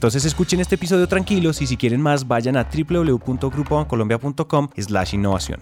Entonces 0.00 0.24
escuchen 0.24 0.60
este 0.60 0.76
episodio 0.76 1.06
tranquilos 1.06 1.60
y 1.60 1.66
si 1.66 1.76
quieren 1.76 2.00
más 2.00 2.26
vayan 2.26 2.56
a 2.56 2.64
www.grupobancolombia.com 2.64 4.70
slash 4.74 5.12
innovación. 5.12 5.58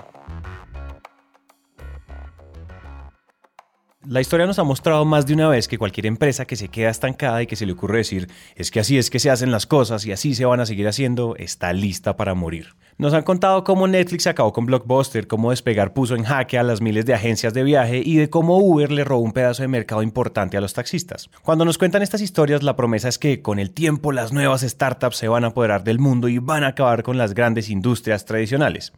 La 4.07 4.21
historia 4.21 4.47
nos 4.47 4.61
ha 4.61 4.63
mostrado 4.63 5.05
más 5.05 5.27
de 5.27 5.35
una 5.35 5.49
vez 5.49 5.67
que 5.67 5.77
cualquier 5.77 6.07
empresa 6.07 6.45
que 6.45 6.55
se 6.55 6.69
queda 6.69 6.91
estancada 6.91 7.43
y 7.43 7.49
que 7.49 7.57
se 7.57 7.67
le 7.67 7.73
ocurre 7.73 7.99
decir 7.99 8.29
es 8.55 8.71
que 8.71 8.79
así 8.79 8.97
es 8.97 9.11
que 9.11 9.19
se 9.19 9.29
hacen 9.29 9.51
las 9.51 9.67
cosas 9.67 10.07
y 10.07 10.13
así 10.13 10.37
se 10.37 10.45
van 10.45 10.61
a 10.61 10.67
seguir 10.67 10.87
haciendo, 10.87 11.35
está 11.35 11.73
lista 11.73 12.17
para 12.17 12.35
morir. 12.35 12.77
Nos 13.01 13.15
han 13.15 13.23
contado 13.23 13.63
cómo 13.63 13.87
Netflix 13.87 14.27
acabó 14.27 14.53
con 14.53 14.67
Blockbuster, 14.67 15.29
cómo 15.29 15.51
Despegar 15.51 15.93
puso 15.93 16.17
en 16.17 16.25
jaque 16.25 16.59
a 16.59 16.65
las 16.65 16.81
miles 16.81 17.07
de 17.07 17.15
agencias 17.15 17.55
de 17.55 17.63
viaje 17.63 18.03
y 18.05 18.17
de 18.17 18.29
cómo 18.29 18.59
Uber 18.59 18.91
le 18.91 19.05
robó 19.05 19.23
un 19.23 19.31
pedazo 19.31 19.63
de 19.63 19.69
mercado 19.69 20.03
importante 20.03 20.57
a 20.57 20.61
los 20.61 20.73
taxistas. 20.73 21.31
Cuando 21.45 21.65
nos 21.65 21.79
cuentan 21.79 22.03
estas 22.03 22.23
historias, 22.23 22.65
la 22.65 22.75
promesa 22.75 23.09
es 23.09 23.21
que 23.21 23.41
con 23.41 23.61
el 23.61 23.71
tiempo 23.71 24.11
las 24.11 24.33
nuevas 24.33 24.63
startups 24.63 25.17
se 25.17 25.29
van 25.29 25.45
a 25.45 25.49
apoderar 25.49 25.85
del 25.85 26.01
mundo 26.01 26.27
y 26.27 26.39
van 26.39 26.65
a 26.65 26.71
acabar 26.71 27.05
con 27.05 27.17
las 27.19 27.35
grandes 27.35 27.71
industrias 27.71 28.25
tradicionales. 28.25 28.93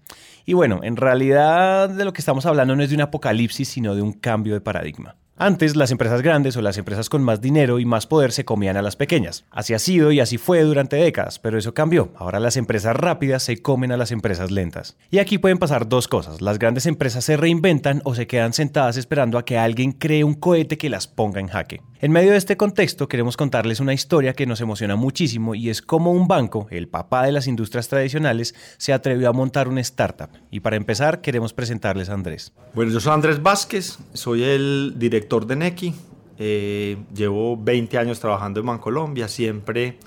Y 0.46 0.54
bueno, 0.54 0.80
en 0.82 0.96
realidad 0.96 1.90
de 1.90 2.06
lo 2.06 2.14
que 2.14 2.22
estamos 2.22 2.46
hablando 2.46 2.74
no 2.74 2.82
es 2.82 2.88
de 2.88 2.94
un 2.94 3.02
apocalipsis, 3.02 3.68
sino 3.68 3.94
de 3.94 4.00
un 4.00 4.14
cambio 4.14 4.54
de 4.54 4.62
paradigma. 4.62 5.16
Antes, 5.42 5.74
las 5.74 5.90
empresas 5.90 6.20
grandes 6.20 6.54
o 6.58 6.60
las 6.60 6.76
empresas 6.76 7.08
con 7.08 7.22
más 7.22 7.40
dinero 7.40 7.78
y 7.78 7.86
más 7.86 8.06
poder 8.06 8.30
se 8.30 8.44
comían 8.44 8.76
a 8.76 8.82
las 8.82 8.96
pequeñas. 8.96 9.46
Así 9.50 9.72
ha 9.72 9.78
sido 9.78 10.12
y 10.12 10.20
así 10.20 10.36
fue 10.36 10.60
durante 10.60 10.96
décadas, 10.96 11.38
pero 11.38 11.56
eso 11.56 11.72
cambió. 11.72 12.12
Ahora 12.14 12.40
las 12.40 12.58
empresas 12.58 12.94
rápidas 12.94 13.42
se 13.44 13.62
comen 13.62 13.90
a 13.90 13.96
las 13.96 14.12
empresas 14.12 14.50
lentas. 14.50 14.98
Y 15.10 15.18
aquí 15.18 15.38
pueden 15.38 15.56
pasar 15.56 15.88
dos 15.88 16.08
cosas. 16.08 16.42
Las 16.42 16.58
grandes 16.58 16.84
empresas 16.84 17.24
se 17.24 17.38
reinventan 17.38 18.02
o 18.04 18.14
se 18.14 18.26
quedan 18.26 18.52
sentadas 18.52 18.98
esperando 18.98 19.38
a 19.38 19.46
que 19.46 19.56
alguien 19.56 19.92
cree 19.92 20.24
un 20.24 20.34
cohete 20.34 20.76
que 20.76 20.90
las 20.90 21.06
ponga 21.06 21.40
en 21.40 21.48
jaque. 21.48 21.80
En 22.02 22.12
medio 22.12 22.30
de 22.30 22.38
este 22.38 22.56
contexto 22.56 23.08
queremos 23.08 23.36
contarles 23.36 23.78
una 23.78 23.92
historia 23.92 24.32
que 24.32 24.46
nos 24.46 24.62
emociona 24.62 24.96
muchísimo 24.96 25.54
y 25.54 25.68
es 25.68 25.82
cómo 25.82 26.12
un 26.12 26.28
banco, 26.28 26.66
el 26.70 26.88
papá 26.88 27.26
de 27.26 27.32
las 27.32 27.46
industrias 27.46 27.88
tradicionales, 27.88 28.54
se 28.78 28.94
atrevió 28.94 29.28
a 29.28 29.34
montar 29.34 29.68
una 29.68 29.82
startup. 29.82 30.30
Y 30.50 30.60
para 30.60 30.76
empezar 30.76 31.20
queremos 31.20 31.52
presentarles 31.52 32.08
a 32.08 32.14
Andrés. 32.14 32.54
Bueno, 32.72 32.90
yo 32.90 33.00
soy 33.00 33.12
Andrés 33.12 33.42
Vázquez, 33.42 33.98
soy 34.14 34.44
el 34.44 34.94
director 34.96 35.44
de 35.46 35.56
Neki. 35.56 35.94
Eh, 36.38 36.96
llevo 37.14 37.58
20 37.58 37.98
años 37.98 38.18
trabajando 38.18 38.60
en 38.60 38.66
Bancolombia, 38.66 39.28
siempre 39.28 39.98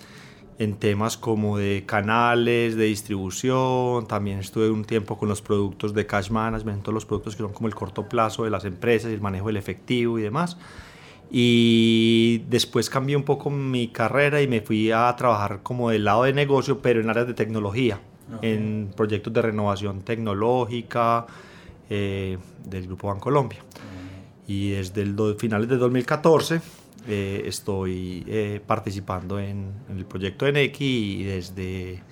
en 0.58 0.74
temas 0.78 1.16
como 1.16 1.60
de 1.60 1.84
canales, 1.86 2.76
de 2.76 2.86
distribución, 2.86 4.08
también 4.08 4.40
estuve 4.40 4.72
un 4.72 4.84
tiempo 4.84 5.20
con 5.20 5.30
los 5.30 5.44
productos 5.44 5.94
de 5.94 6.08
cash 6.08 6.32
management, 6.32 6.82
todos 6.82 6.96
los 6.96 7.06
productos 7.06 7.36
que 7.36 7.44
son 7.44 7.54
como 7.54 7.68
el 7.68 7.76
corto 7.76 8.10
plazo 8.10 8.46
de 8.46 8.50
las 8.50 8.66
empresas, 8.66 9.12
el 9.12 9.22
manejo 9.22 9.46
del 9.46 9.58
efectivo 9.58 10.18
y 10.18 10.24
demás. 10.24 10.58
Y 11.36 12.44
después 12.48 12.91
cambié 12.91 13.18
un 13.18 13.24
poco 13.24 13.50
mi 13.50 13.88
carrera 13.88 14.40
y 14.44 14.47
me 14.47 14.62
fui 14.62 14.91
a 14.91 15.12
trabajar 15.18 15.62
como 15.63 15.90
del 15.90 16.03
lado 16.03 16.25
de 16.25 16.34
negocio, 16.34 16.80
pero 16.80 17.02
en 17.02 17.09
áreas 17.09 17.25
de 17.25 17.34
tecnología, 17.34 18.00
en 18.44 18.91
proyectos 18.96 19.34
de 19.34 19.41
renovación 19.41 20.03
tecnológica 20.03 21.25
eh, 21.90 22.38
del 22.63 22.85
Grupo 22.85 23.08
Bancolombia. 23.08 23.63
Y 24.47 24.72
desde 24.72 25.02
el 25.02 25.16
finales 25.40 25.68
de 25.69 25.78
2014 25.78 26.62
eh, 27.08 27.44
estoy 27.47 28.24
eh, 28.28 28.62
participando 28.63 29.40
en, 29.40 29.72
en, 29.90 29.97
el 29.97 30.06
proyecto 30.06 30.50
Neki 30.52 31.22
y 31.22 31.24
desde 31.24 32.03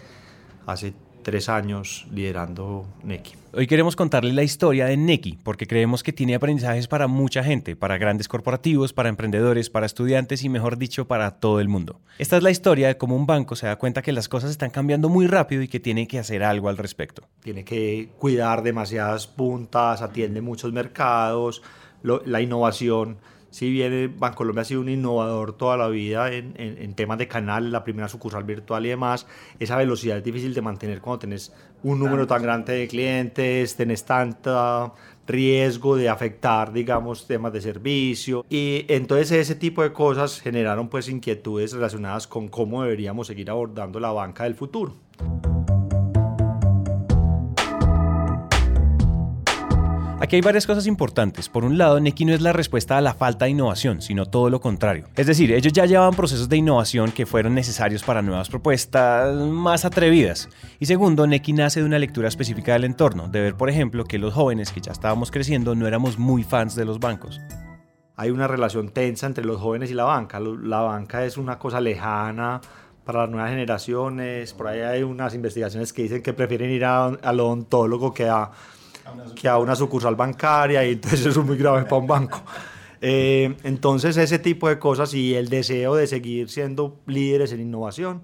hace 0.65 0.93
tres 1.21 1.49
años 1.49 2.05
liderando 2.11 2.85
Neki. 3.03 3.33
Hoy 3.53 3.67
queremos 3.67 3.95
contarles 3.95 4.33
la 4.33 4.43
historia 4.43 4.85
de 4.85 4.97
Neki 4.97 5.39
porque 5.43 5.67
creemos 5.67 6.03
que 6.03 6.13
tiene 6.13 6.35
aprendizajes 6.35 6.87
para 6.87 7.07
mucha 7.07 7.43
gente, 7.43 7.75
para 7.75 7.97
grandes 7.97 8.27
corporativos, 8.27 8.93
para 8.93 9.09
emprendedores, 9.09 9.69
para 9.69 9.85
estudiantes 9.85 10.43
y 10.43 10.49
mejor 10.49 10.77
dicho 10.77 11.05
para 11.05 11.31
todo 11.31 11.59
el 11.59 11.67
mundo. 11.67 11.99
Esta 12.17 12.37
es 12.37 12.43
la 12.43 12.51
historia 12.51 12.87
de 12.87 12.97
cómo 12.97 13.15
un 13.15 13.25
banco 13.25 13.55
se 13.55 13.67
da 13.67 13.75
cuenta 13.77 14.01
que 14.01 14.11
las 14.11 14.29
cosas 14.29 14.51
están 14.51 14.69
cambiando 14.69 15.09
muy 15.09 15.27
rápido 15.27 15.61
y 15.61 15.67
que 15.67 15.79
tiene 15.79 16.07
que 16.07 16.19
hacer 16.19 16.43
algo 16.43 16.69
al 16.69 16.77
respecto. 16.77 17.23
Tiene 17.41 17.63
que 17.63 18.09
cuidar 18.17 18.63
demasiadas 18.63 19.27
puntas, 19.27 20.01
atiende 20.01 20.41
muchos 20.41 20.71
mercados, 20.71 21.61
lo, 22.03 22.21
la 22.25 22.41
innovación 22.41 23.17
si 23.51 23.69
bien 23.69 24.15
Bancolombia 24.17 24.61
ha 24.61 24.65
sido 24.65 24.81
un 24.81 24.89
innovador 24.89 25.53
toda 25.53 25.77
la 25.77 25.87
vida 25.89 26.31
en, 26.31 26.53
en, 26.57 26.93
temas 26.95 27.17
de 27.17 27.27
canal, 27.27 27.71
la 27.71 27.83
primera 27.83 28.07
sucursal 28.07 28.43
virtual 28.43 28.85
y 28.85 28.89
demás, 28.89 29.27
esa 29.59 29.77
velocidad 29.77 30.17
es 30.17 30.23
difícil 30.23 30.53
de 30.53 30.61
mantener 30.61 31.01
cuando 31.01 31.19
tenés 31.19 31.53
un 31.83 31.99
número 31.99 32.25
tan 32.27 32.41
grande 32.41 32.73
de 32.73 32.87
clientes, 32.87 33.75
tenés 33.75 34.05
tanto 34.05 34.93
riesgo 35.27 35.95
de 35.95 36.09
afectar, 36.09 36.71
digamos, 36.73 37.27
temas 37.27 37.53
de 37.53 37.61
servicio. 37.61 38.45
Y 38.49 38.85
entonces 38.87 39.31
ese 39.31 39.55
tipo 39.55 39.83
de 39.83 39.93
cosas 39.93 40.39
generaron 40.41 40.89
pues 40.89 41.09
inquietudes 41.09 41.73
relacionadas 41.73 42.27
con 42.27 42.47
cómo 42.47 42.83
deberíamos 42.83 43.27
seguir 43.27 43.49
abordando 43.49 43.99
la 43.99 44.11
banca 44.11 44.45
del 44.45 44.55
futuro. 44.55 44.95
Aquí 50.31 50.37
hay 50.37 50.41
varias 50.43 50.65
cosas 50.65 50.87
importantes. 50.87 51.49
Por 51.49 51.65
un 51.65 51.77
lado, 51.77 51.99
Neki 51.99 52.23
no 52.23 52.33
es 52.33 52.39
la 52.39 52.53
respuesta 52.53 52.97
a 52.97 53.01
la 53.01 53.13
falta 53.13 53.43
de 53.43 53.51
innovación, 53.51 54.01
sino 54.01 54.27
todo 54.27 54.49
lo 54.49 54.61
contrario. 54.61 55.09
Es 55.17 55.27
decir, 55.27 55.51
ellos 55.51 55.73
ya 55.73 55.85
llevaban 55.85 56.13
procesos 56.13 56.47
de 56.47 56.55
innovación 56.55 57.11
que 57.11 57.25
fueron 57.25 57.53
necesarios 57.53 58.01
para 58.01 58.21
nuevas 58.21 58.47
propuestas 58.47 59.35
más 59.35 59.83
atrevidas. 59.83 60.47
Y 60.79 60.85
segundo, 60.85 61.27
Neki 61.27 61.51
nace 61.51 61.81
de 61.81 61.85
una 61.85 61.99
lectura 61.99 62.29
específica 62.29 62.71
del 62.71 62.85
entorno, 62.85 63.27
de 63.27 63.41
ver, 63.41 63.55
por 63.55 63.69
ejemplo, 63.69 64.05
que 64.05 64.19
los 64.19 64.33
jóvenes 64.33 64.71
que 64.71 64.79
ya 64.79 64.93
estábamos 64.93 65.31
creciendo 65.31 65.75
no 65.75 65.85
éramos 65.85 66.17
muy 66.17 66.45
fans 66.45 66.75
de 66.75 66.85
los 66.85 67.01
bancos. 67.01 67.41
Hay 68.15 68.29
una 68.29 68.47
relación 68.47 68.87
tensa 68.87 69.27
entre 69.27 69.43
los 69.43 69.59
jóvenes 69.59 69.91
y 69.91 69.95
la 69.95 70.05
banca. 70.05 70.39
La 70.39 70.79
banca 70.79 71.25
es 71.25 71.35
una 71.35 71.59
cosa 71.59 71.81
lejana, 71.81 72.61
para 73.03 73.23
las 73.23 73.29
nuevas 73.29 73.49
generaciones. 73.49 74.53
Por 74.53 74.69
ahí 74.69 74.79
hay 74.79 75.03
unas 75.03 75.35
investigaciones 75.35 75.91
que 75.91 76.03
dicen 76.03 76.21
que 76.21 76.31
prefieren 76.31 76.71
ir 76.71 76.85
al 76.85 77.39
odontólogo 77.41 78.13
que 78.13 78.29
a, 78.29 78.51
que 79.35 79.47
a 79.47 79.57
una 79.57 79.75
sucursal 79.75 80.15
bancaria 80.15 80.85
y 80.85 80.93
entonces 80.93 81.19
eso 81.25 81.41
es 81.41 81.45
muy 81.45 81.57
grave 81.57 81.83
para 81.83 81.97
un 81.97 82.07
banco. 82.07 82.41
Eh, 83.01 83.55
entonces 83.63 84.17
ese 84.17 84.37
tipo 84.39 84.69
de 84.69 84.77
cosas 84.77 85.13
y 85.13 85.33
el 85.33 85.49
deseo 85.49 85.95
de 85.95 86.05
seguir 86.05 86.49
siendo 86.49 86.99
líderes 87.07 87.51
en 87.51 87.61
innovación 87.61 88.21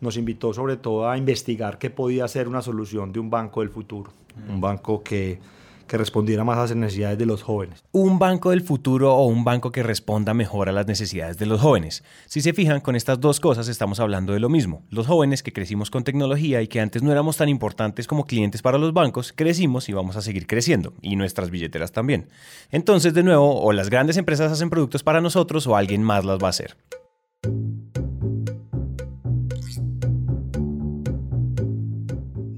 nos 0.00 0.16
invitó 0.16 0.52
sobre 0.52 0.76
todo 0.76 1.08
a 1.08 1.16
investigar 1.16 1.78
qué 1.78 1.90
podía 1.90 2.26
ser 2.28 2.48
una 2.48 2.60
solución 2.60 3.12
de 3.12 3.20
un 3.20 3.30
banco 3.30 3.60
del 3.60 3.70
futuro, 3.70 4.12
un 4.48 4.60
banco 4.60 5.02
que 5.02 5.38
que 5.86 5.96
respondiera 5.96 6.44
más 6.44 6.58
a 6.58 6.62
las 6.62 6.76
necesidades 6.76 7.18
de 7.18 7.26
los 7.26 7.42
jóvenes. 7.42 7.84
Un 7.92 8.18
banco 8.18 8.50
del 8.50 8.62
futuro 8.62 9.14
o 9.14 9.26
un 9.26 9.44
banco 9.44 9.72
que 9.72 9.82
responda 9.82 10.34
mejor 10.34 10.68
a 10.68 10.72
las 10.72 10.86
necesidades 10.86 11.38
de 11.38 11.46
los 11.46 11.60
jóvenes. 11.60 12.04
Si 12.26 12.40
se 12.40 12.52
fijan, 12.52 12.80
con 12.80 12.96
estas 12.96 13.20
dos 13.20 13.40
cosas 13.40 13.68
estamos 13.68 14.00
hablando 14.00 14.32
de 14.32 14.40
lo 14.40 14.48
mismo. 14.48 14.82
Los 14.90 15.06
jóvenes 15.06 15.42
que 15.42 15.52
crecimos 15.52 15.90
con 15.90 16.04
tecnología 16.04 16.62
y 16.62 16.68
que 16.68 16.80
antes 16.80 17.02
no 17.02 17.12
éramos 17.12 17.36
tan 17.36 17.48
importantes 17.48 18.06
como 18.06 18.26
clientes 18.26 18.62
para 18.62 18.78
los 18.78 18.92
bancos, 18.92 19.32
crecimos 19.32 19.88
y 19.88 19.92
vamos 19.92 20.16
a 20.16 20.22
seguir 20.22 20.46
creciendo, 20.46 20.92
y 21.02 21.16
nuestras 21.16 21.50
billeteras 21.50 21.92
también. 21.92 22.28
Entonces, 22.70 23.14
de 23.14 23.22
nuevo, 23.22 23.60
o 23.60 23.72
las 23.72 23.90
grandes 23.90 24.16
empresas 24.16 24.52
hacen 24.52 24.70
productos 24.70 25.02
para 25.02 25.20
nosotros 25.20 25.66
o 25.66 25.76
alguien 25.76 26.02
más 26.02 26.24
las 26.24 26.38
va 26.38 26.48
a 26.48 26.50
hacer. 26.50 26.76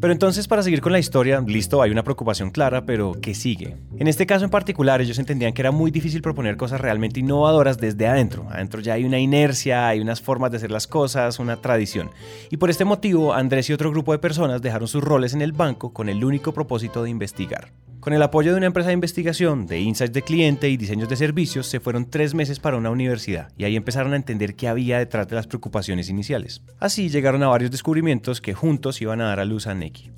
Pero 0.01 0.13
entonces 0.13 0.47
para 0.47 0.63
seguir 0.63 0.81
con 0.81 0.93
la 0.93 1.01
historia, 1.01 1.41
listo, 1.41 1.83
hay 1.83 1.91
una 1.91 2.05
preocupación 2.05 2.51
clara, 2.51 2.87
pero 2.87 3.13
¿qué 3.21 3.35
sigue? 3.35 3.77
En 3.99 4.07
este 4.07 4.27
caso 4.27 4.45
en 4.45 4.51
particular 4.51 5.01
ellos 5.01 5.19
entendían 5.19 5.53
que 5.53 5.63
era 5.63 5.73
muy 5.73 5.91
difícil 5.91 6.23
proponer 6.23 6.57
cosas 6.57 6.81
realmente 6.81 7.19
innovadoras 7.19 7.79
desde 7.79 8.07
adentro. 8.07 8.47
Adentro 8.51 8.81
ya 8.81 8.95
hay 8.95 9.05
una 9.05 9.19
inercia, 9.19 9.89
hay 9.89 10.01
unas 10.01 10.21
formas 10.21 10.53
de 10.53 10.59
hacer 10.59 10.71
las 10.71 10.87
cosas, 10.87 11.41
una 11.41 11.57
tradición. 11.57 12.11
Y 12.51 12.59
por 12.59 12.71
este 12.71 12.85
motivo 12.85 13.35
Andrés 13.35 13.69
y 13.71 13.73
otro 13.73 13.91
grupo 13.91 14.13
de 14.13 14.19
personas 14.19 14.63
dejaron 14.63 14.87
sus 14.87 15.03
roles 15.03 15.35
en 15.35 15.43
el 15.43 15.53
banco 15.53 15.93
con 15.93 16.09
el 16.09 16.25
único 16.25 16.53
propósito 16.53 17.03
de 17.03 17.11
investigar. 17.11 17.73
Con 18.01 18.13
el 18.13 18.23
apoyo 18.23 18.53
de 18.53 18.59
una 18.59 18.67
empresa 18.67 18.89
de 18.89 18.95
investigación, 18.95 19.67
de 19.67 19.81
insights 19.81 20.13
de 20.15 20.23
cliente 20.23 20.69
y 20.69 20.77
diseños 20.77 21.09
de 21.09 21.17
servicios, 21.17 21.67
se 21.67 21.81
fueron 21.81 22.09
tres 22.09 22.33
meses 22.33 22.61
para 22.61 22.77
una 22.77 22.91
universidad 22.91 23.53
y 23.57 23.65
ahí 23.65 23.77
empezaron 23.77 24.13
a 24.13 24.17
entender 24.17 24.55
qué 24.55 24.69
había 24.69 24.99
detrás 24.99 25.27
de 25.29 25.35
las 25.35 25.47
preocupaciones 25.47 26.09
iniciales. 26.09 26.63
Así 26.79 27.09
llegaron 27.09 27.43
a 27.43 27.49
varios 27.49 27.71
descubrimientos 27.71 28.41
que 28.41 28.55
juntos 28.55 29.03
iban 29.03 29.21
a 29.21 29.27
dar 29.27 29.41
a 29.41 29.45
luz 29.45 29.67
a 29.67 29.75
Neki. 29.75 30.11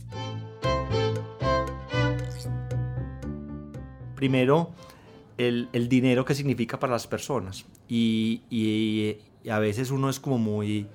Primero, 4.14 4.72
el, 5.38 5.68
dinero 5.88 6.24
que 6.24 6.34
significa 6.34 6.78
para 6.78 6.92
las 6.92 7.06
personas 7.06 7.64
y 7.88 9.16
a 9.50 9.58
veces 9.58 9.90
uno 9.90 10.10
es 10.10 10.20
como 10.20 10.36
muy 10.38 10.86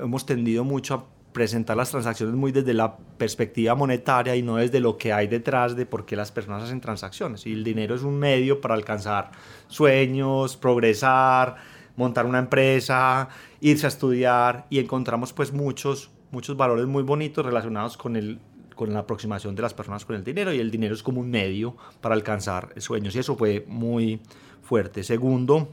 hemos 0.00 0.26
tendido 0.26 0.64
mucho 0.64 0.94
a 0.94 1.06
presentar 1.32 1.76
las 1.76 1.90
transacciones 1.90 2.34
muy 2.34 2.52
desde 2.52 2.74
la 2.74 2.96
perspectiva 2.96 3.74
monetaria 3.74 4.34
y 4.36 4.42
no 4.42 4.56
desde 4.56 4.80
lo 4.80 4.96
que 4.96 5.12
hay 5.12 5.26
detrás 5.28 5.76
de 5.76 5.86
por 5.86 6.04
qué 6.04 6.16
las 6.16 6.32
personas 6.32 6.64
hacen 6.64 6.80
transacciones. 6.80 7.46
Y 7.46 7.52
el 7.52 7.64
dinero 7.64 7.94
es 7.94 8.02
un 8.02 8.18
medio 8.18 8.60
para 8.60 8.74
alcanzar 8.74 9.30
sueños, 9.68 10.56
progresar, 10.56 11.56
montar 11.96 12.26
una 12.26 12.38
empresa, 12.38 13.28
irse 13.60 13.86
a 13.86 13.88
estudiar 13.88 14.66
y 14.70 14.78
encontramos 14.78 15.32
pues 15.32 15.52
muchos, 15.52 16.10
muchos 16.30 16.56
valores 16.56 16.86
muy 16.86 17.02
bonitos 17.02 17.44
relacionados 17.44 17.96
con, 17.96 18.16
el, 18.16 18.40
con 18.74 18.92
la 18.92 19.00
aproximación 19.00 19.54
de 19.54 19.62
las 19.62 19.74
personas 19.74 20.04
con 20.04 20.16
el 20.16 20.24
dinero 20.24 20.52
y 20.52 20.58
el 20.58 20.70
dinero 20.70 20.94
es 20.94 21.02
como 21.02 21.20
un 21.20 21.30
medio 21.30 21.76
para 22.00 22.14
alcanzar 22.14 22.72
sueños 22.78 23.14
y 23.14 23.20
eso 23.20 23.36
fue 23.36 23.64
muy 23.68 24.20
fuerte. 24.62 25.04
Segundo, 25.04 25.68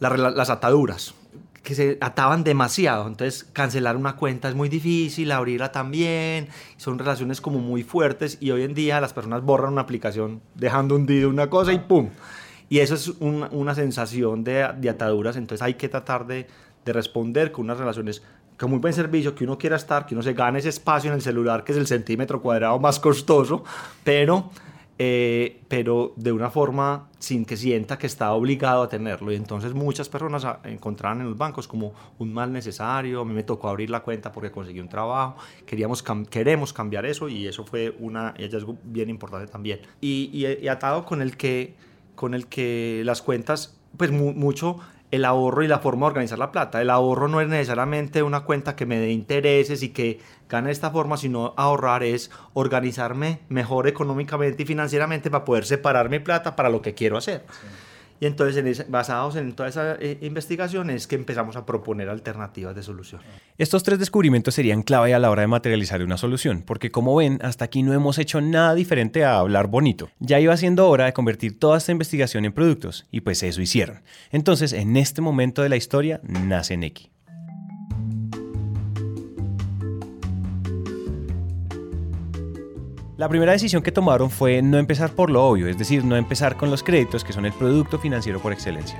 las 0.00 0.50
ataduras 0.50 1.14
que 1.62 1.74
se 1.74 1.98
ataban 2.00 2.44
demasiado. 2.44 3.06
Entonces, 3.06 3.44
cancelar 3.52 3.96
una 3.96 4.16
cuenta 4.16 4.48
es 4.48 4.54
muy 4.54 4.68
difícil, 4.68 5.30
abrirla 5.32 5.72
también. 5.72 6.48
Son 6.76 6.98
relaciones 6.98 7.40
como 7.40 7.58
muy 7.58 7.82
fuertes 7.82 8.38
y 8.40 8.50
hoy 8.50 8.62
en 8.62 8.74
día 8.74 9.00
las 9.00 9.12
personas 9.12 9.42
borran 9.42 9.72
una 9.72 9.82
aplicación 9.82 10.40
dejando 10.54 10.94
hundido 10.94 11.28
una 11.28 11.50
cosa 11.50 11.72
y 11.72 11.78
¡pum! 11.78 12.10
Y 12.68 12.78
eso 12.78 12.94
es 12.94 13.08
una 13.18 13.74
sensación 13.74 14.44
de, 14.44 14.68
de, 14.78 14.88
ataduras. 14.88 15.36
Entonces, 15.36 15.62
hay 15.62 15.74
que 15.74 15.88
tratar 15.88 16.26
de, 16.26 16.46
de 16.84 16.92
responder 16.92 17.50
con 17.50 17.64
unas 17.64 17.78
relaciones 17.78 18.22
con 18.56 18.70
muy 18.70 18.78
buen 18.78 18.92
servicio, 18.92 19.34
que 19.34 19.44
uno 19.44 19.56
quiera 19.56 19.76
estar, 19.76 20.04
que 20.04 20.14
uno 20.14 20.22
se 20.22 20.34
gane 20.34 20.58
ese 20.58 20.68
espacio 20.68 21.10
en 21.10 21.14
el 21.14 21.22
celular, 21.22 21.64
que 21.64 21.72
es 21.72 21.78
el 21.78 21.86
centímetro 21.86 22.42
cuadrado 22.42 22.78
más 22.78 23.00
costoso, 23.00 23.64
pero 24.04 24.50
eh, 25.02 25.62
pero 25.66 26.12
de 26.16 26.30
una 26.30 26.50
forma 26.50 27.08
sin 27.18 27.46
que 27.46 27.56
sienta 27.56 27.96
que 27.96 28.06
está 28.06 28.34
obligado 28.34 28.82
a 28.82 28.88
tenerlo. 28.90 29.32
Y 29.32 29.36
entonces 29.36 29.72
muchas 29.72 30.10
personas 30.10 30.46
encontraban 30.64 31.22
en 31.22 31.28
los 31.28 31.38
bancos 31.38 31.66
como 31.66 31.94
un 32.18 32.34
mal 32.34 32.52
necesario, 32.52 33.22
a 33.22 33.24
mí 33.24 33.32
me 33.32 33.42
tocó 33.42 33.70
abrir 33.70 33.88
la 33.88 34.00
cuenta 34.00 34.30
porque 34.30 34.50
conseguí 34.50 34.78
un 34.78 34.90
trabajo, 34.90 35.36
queríamos 35.64 36.04
queremos 36.28 36.74
cambiar 36.74 37.06
eso 37.06 37.30
y 37.30 37.46
eso 37.46 37.64
fue 37.64 37.96
una 37.98 38.34
hallazgo 38.36 38.76
bien 38.84 39.08
importante 39.08 39.50
también. 39.50 39.80
Y, 40.02 40.28
y, 40.34 40.68
atado 40.68 41.06
con 41.06 41.22
el 41.22 41.38
que, 41.38 41.76
con 42.14 42.34
el 42.34 42.46
que 42.46 43.00
las 43.06 43.22
cuentas, 43.22 43.80
pues 43.96 44.10
mucho 44.10 44.80
el 45.10 45.24
ahorro 45.24 45.62
y 45.62 45.68
la 45.68 45.80
forma 45.80 46.06
de 46.06 46.10
organizar 46.10 46.38
la 46.38 46.52
plata. 46.52 46.80
El 46.80 46.90
ahorro 46.90 47.28
no 47.28 47.40
es 47.40 47.48
necesariamente 47.48 48.22
una 48.22 48.40
cuenta 48.40 48.76
que 48.76 48.86
me 48.86 48.98
dé 48.98 49.10
intereses 49.10 49.82
y 49.82 49.90
que 49.90 50.20
gane 50.48 50.66
de 50.66 50.72
esta 50.72 50.90
forma, 50.90 51.16
sino 51.16 51.54
ahorrar 51.56 52.02
es 52.02 52.30
organizarme 52.54 53.40
mejor 53.48 53.88
económicamente 53.88 54.62
y 54.62 54.66
financieramente 54.66 55.30
para 55.30 55.44
poder 55.44 55.64
separar 55.64 56.08
mi 56.08 56.18
plata 56.18 56.56
para 56.56 56.68
lo 56.68 56.82
que 56.82 56.94
quiero 56.94 57.16
hacer. 57.16 57.44
Y 58.20 58.26
entonces, 58.26 58.90
basados 58.90 59.36
en 59.36 59.54
toda 59.54 59.70
esa 59.70 59.94
eh, 59.94 60.18
investigación, 60.20 60.90
es 60.90 61.06
que 61.06 61.16
empezamos 61.16 61.56
a 61.56 61.64
proponer 61.64 62.10
alternativas 62.10 62.76
de 62.76 62.82
solución. 62.82 63.22
Estos 63.56 63.82
tres 63.82 63.98
descubrimientos 63.98 64.54
serían 64.54 64.82
clave 64.82 65.14
a 65.14 65.18
la 65.18 65.30
hora 65.30 65.40
de 65.40 65.48
materializar 65.48 66.02
una 66.02 66.18
solución, 66.18 66.62
porque 66.66 66.90
como 66.90 67.16
ven, 67.16 67.38
hasta 67.42 67.64
aquí 67.64 67.82
no 67.82 67.94
hemos 67.94 68.18
hecho 68.18 68.42
nada 68.42 68.74
diferente 68.74 69.24
a 69.24 69.38
hablar 69.38 69.68
bonito. 69.68 70.10
Ya 70.18 70.38
iba 70.38 70.54
siendo 70.58 70.86
hora 70.88 71.06
de 71.06 71.14
convertir 71.14 71.58
toda 71.58 71.78
esta 71.78 71.92
investigación 71.92 72.44
en 72.44 72.52
productos, 72.52 73.06
y 73.10 73.22
pues 73.22 73.42
eso 73.42 73.62
hicieron. 73.62 74.02
Entonces, 74.30 74.74
en 74.74 74.98
este 74.98 75.22
momento 75.22 75.62
de 75.62 75.70
la 75.70 75.76
historia, 75.76 76.20
nace 76.22 76.76
Neki. 76.76 77.10
La 83.20 83.28
primera 83.28 83.52
decisión 83.52 83.82
que 83.82 83.92
tomaron 83.92 84.30
fue 84.30 84.62
no 84.62 84.78
empezar 84.78 85.14
por 85.14 85.28
lo 85.28 85.44
obvio, 85.44 85.68
es 85.68 85.76
decir, 85.76 86.02
no 86.06 86.16
empezar 86.16 86.56
con 86.56 86.70
los 86.70 86.82
créditos, 86.82 87.22
que 87.22 87.34
son 87.34 87.44
el 87.44 87.52
producto 87.52 87.98
financiero 87.98 88.40
por 88.40 88.50
excelencia. 88.50 88.98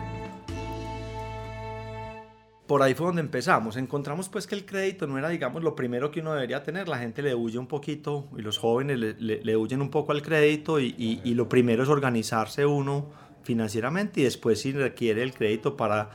Por 2.67 2.83
ahí 2.83 2.93
fue 2.93 3.07
donde 3.07 3.23
empezamos. 3.23 3.79
Encontramos 3.79 4.29
pues 4.29 4.47
que 4.47 4.55
el 4.55 4.67
crédito 4.67 5.07
no 5.07 5.17
era, 5.17 5.31
digamos, 5.31 5.63
lo 5.63 5.75
primero 5.75 6.11
que 6.11 6.21
uno 6.21 6.35
debería 6.35 6.63
tener. 6.63 6.87
La 6.87 6.99
gente 6.99 7.23
le 7.23 7.35
huye 7.35 7.59
un 7.59 7.67
poquito 7.67 8.29
y 8.37 8.43
los 8.43 8.59
jóvenes 8.59 8.99
le, 8.99 9.57
huyen 9.57 9.81
un 9.81 9.89
poco 9.89 10.13
al 10.13 10.21
crédito 10.21 10.79
y, 10.79 10.95
y 11.25 11.33
lo 11.33 11.49
primero 11.49 11.83
es 11.83 11.89
organizarse 11.89 12.67
uno 12.67 13.09
financieramente 13.43 14.21
y 14.21 14.25
después 14.25 14.61
si 14.61 14.73
requiere 14.73 15.23
el 15.23 15.33
crédito 15.33 15.79
para 15.79 16.11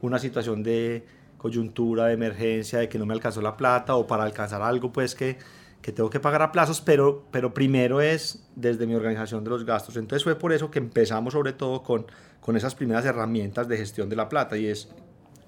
una 0.00 0.18
situación 0.18 0.62
de 0.62 1.04
coyuntura, 1.36 2.06
de 2.06 2.14
emergencia, 2.14 2.78
de 2.78 2.88
que 2.88 2.98
no 2.98 3.04
me 3.04 3.12
alcanzó 3.12 3.42
la 3.42 3.58
plata 3.58 3.96
o 3.96 4.06
para 4.06 4.22
alcanzar 4.22 4.62
algo 4.62 4.90
pues 4.90 5.14
que 5.14 5.36
que 5.82 5.92
tengo 5.92 6.10
que 6.10 6.20
pagar 6.20 6.42
a 6.42 6.52
plazos, 6.52 6.80
pero, 6.80 7.24
pero 7.30 7.54
primero 7.54 8.00
es 8.00 8.44
desde 8.54 8.86
mi 8.86 8.94
organización 8.94 9.44
de 9.44 9.50
los 9.50 9.64
gastos. 9.64 9.96
Entonces 9.96 10.24
fue 10.24 10.36
por 10.36 10.52
eso 10.52 10.70
que 10.70 10.78
empezamos 10.78 11.32
sobre 11.32 11.52
todo 11.52 11.82
con, 11.82 12.06
con 12.40 12.56
esas 12.56 12.74
primeras 12.74 13.04
herramientas 13.04 13.66
de 13.68 13.76
gestión 13.76 14.08
de 14.08 14.16
la 14.16 14.28
plata 14.28 14.58
y 14.58 14.66
es 14.66 14.88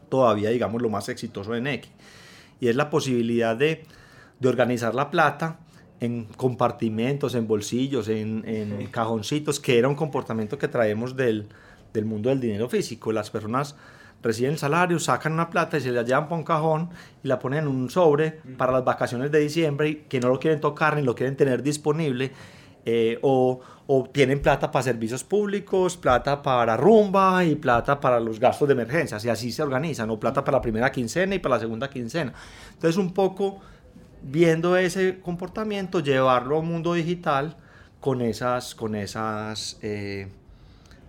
todavía, 0.09 0.51
digamos, 0.51 0.81
lo 0.81 0.89
más 0.89 1.09
exitoso 1.09 1.53
de 1.53 1.61
NEC. 1.61 1.89
Y 2.61 2.69
es 2.69 2.77
la 2.77 2.89
posibilidad 2.89 3.57
de, 3.57 3.85
de 4.41 4.49
organizar 4.49 4.95
la 4.95 5.11
plata 5.11 5.59
en 6.01 6.25
compartimentos, 6.25 7.35
en 7.35 7.47
bolsillos, 7.47 8.09
en, 8.09 8.43
en 8.47 8.87
cajoncitos, 8.89 9.61
que 9.61 9.79
era 9.79 9.89
un 9.89 9.95
comportamiento 9.95 10.59
que 10.59 10.67
traemos 10.69 11.17
del, 11.17 11.47
del 11.93 12.05
mundo 12.05 12.31
del 12.31 12.41
dinero 12.41 12.69
físico. 12.69 13.13
Las 13.13 13.31
personas 13.31 13.77
reciben 14.23 14.53
el 14.53 14.59
salario, 14.59 14.99
sacan 14.99 15.33
una 15.33 15.51
plata 15.51 15.77
y 15.77 15.81
se 15.81 15.91
la 15.91 16.03
llevan 16.03 16.25
para 16.25 16.37
un 16.37 16.45
cajón 16.45 16.91
y 17.23 17.29
la 17.29 17.39
ponen 17.39 17.61
en 17.61 17.69
un 17.69 17.91
sobre 17.91 18.41
para 18.57 18.73
las 18.73 18.85
vacaciones 18.85 19.31
de 19.31 19.41
diciembre 19.41 20.05
que 20.09 20.21
no 20.21 20.29
lo 20.29 20.39
quieren 20.39 20.61
tocar 20.61 20.97
ni 20.97 21.03
lo 21.03 21.15
quieren 21.15 21.37
tener 21.37 21.63
disponible. 21.63 22.33
Eh, 22.85 23.21
o, 23.23 23.61
o, 23.87 24.09
tienen 24.11 24.43
plata 24.43 24.69
para 24.69 24.83
servicios 24.83 25.23
públicos, 25.23 25.97
plata 25.97 26.43
para 26.43 26.77
rumba 26.77 27.45
y 27.45 27.55
plata 27.55 28.01
para 28.01 28.19
los 28.19 28.41
gastos 28.41 28.67
de 28.67 28.75
emergencia, 28.75 29.19
y 29.23 29.29
así 29.29 29.53
se 29.53 29.63
organizan, 29.63 30.11
o 30.11 30.19
plata 30.19 30.43
para 30.43 30.59
la 30.59 30.63
primera 30.63 30.91
quincena 30.91 31.37
y 31.37 31.39
para 31.39 31.55
la 31.55 31.61
segunda 31.61 31.89
quincena. 31.89 32.33
Entonces, 32.73 32.97
un 32.97 33.15
poco 33.15 33.61
viendo 34.23 34.77
ese 34.77 35.21
comportamiento, 35.21 36.01
llevarlo 36.01 36.57
a 36.57 36.59
un 36.61 36.69
mundo 36.69 36.95
digital 36.95 37.57
con 38.01 38.21
esas, 38.21 38.75
con 38.75 38.95
esas, 38.95 39.79
eh, 39.83 40.29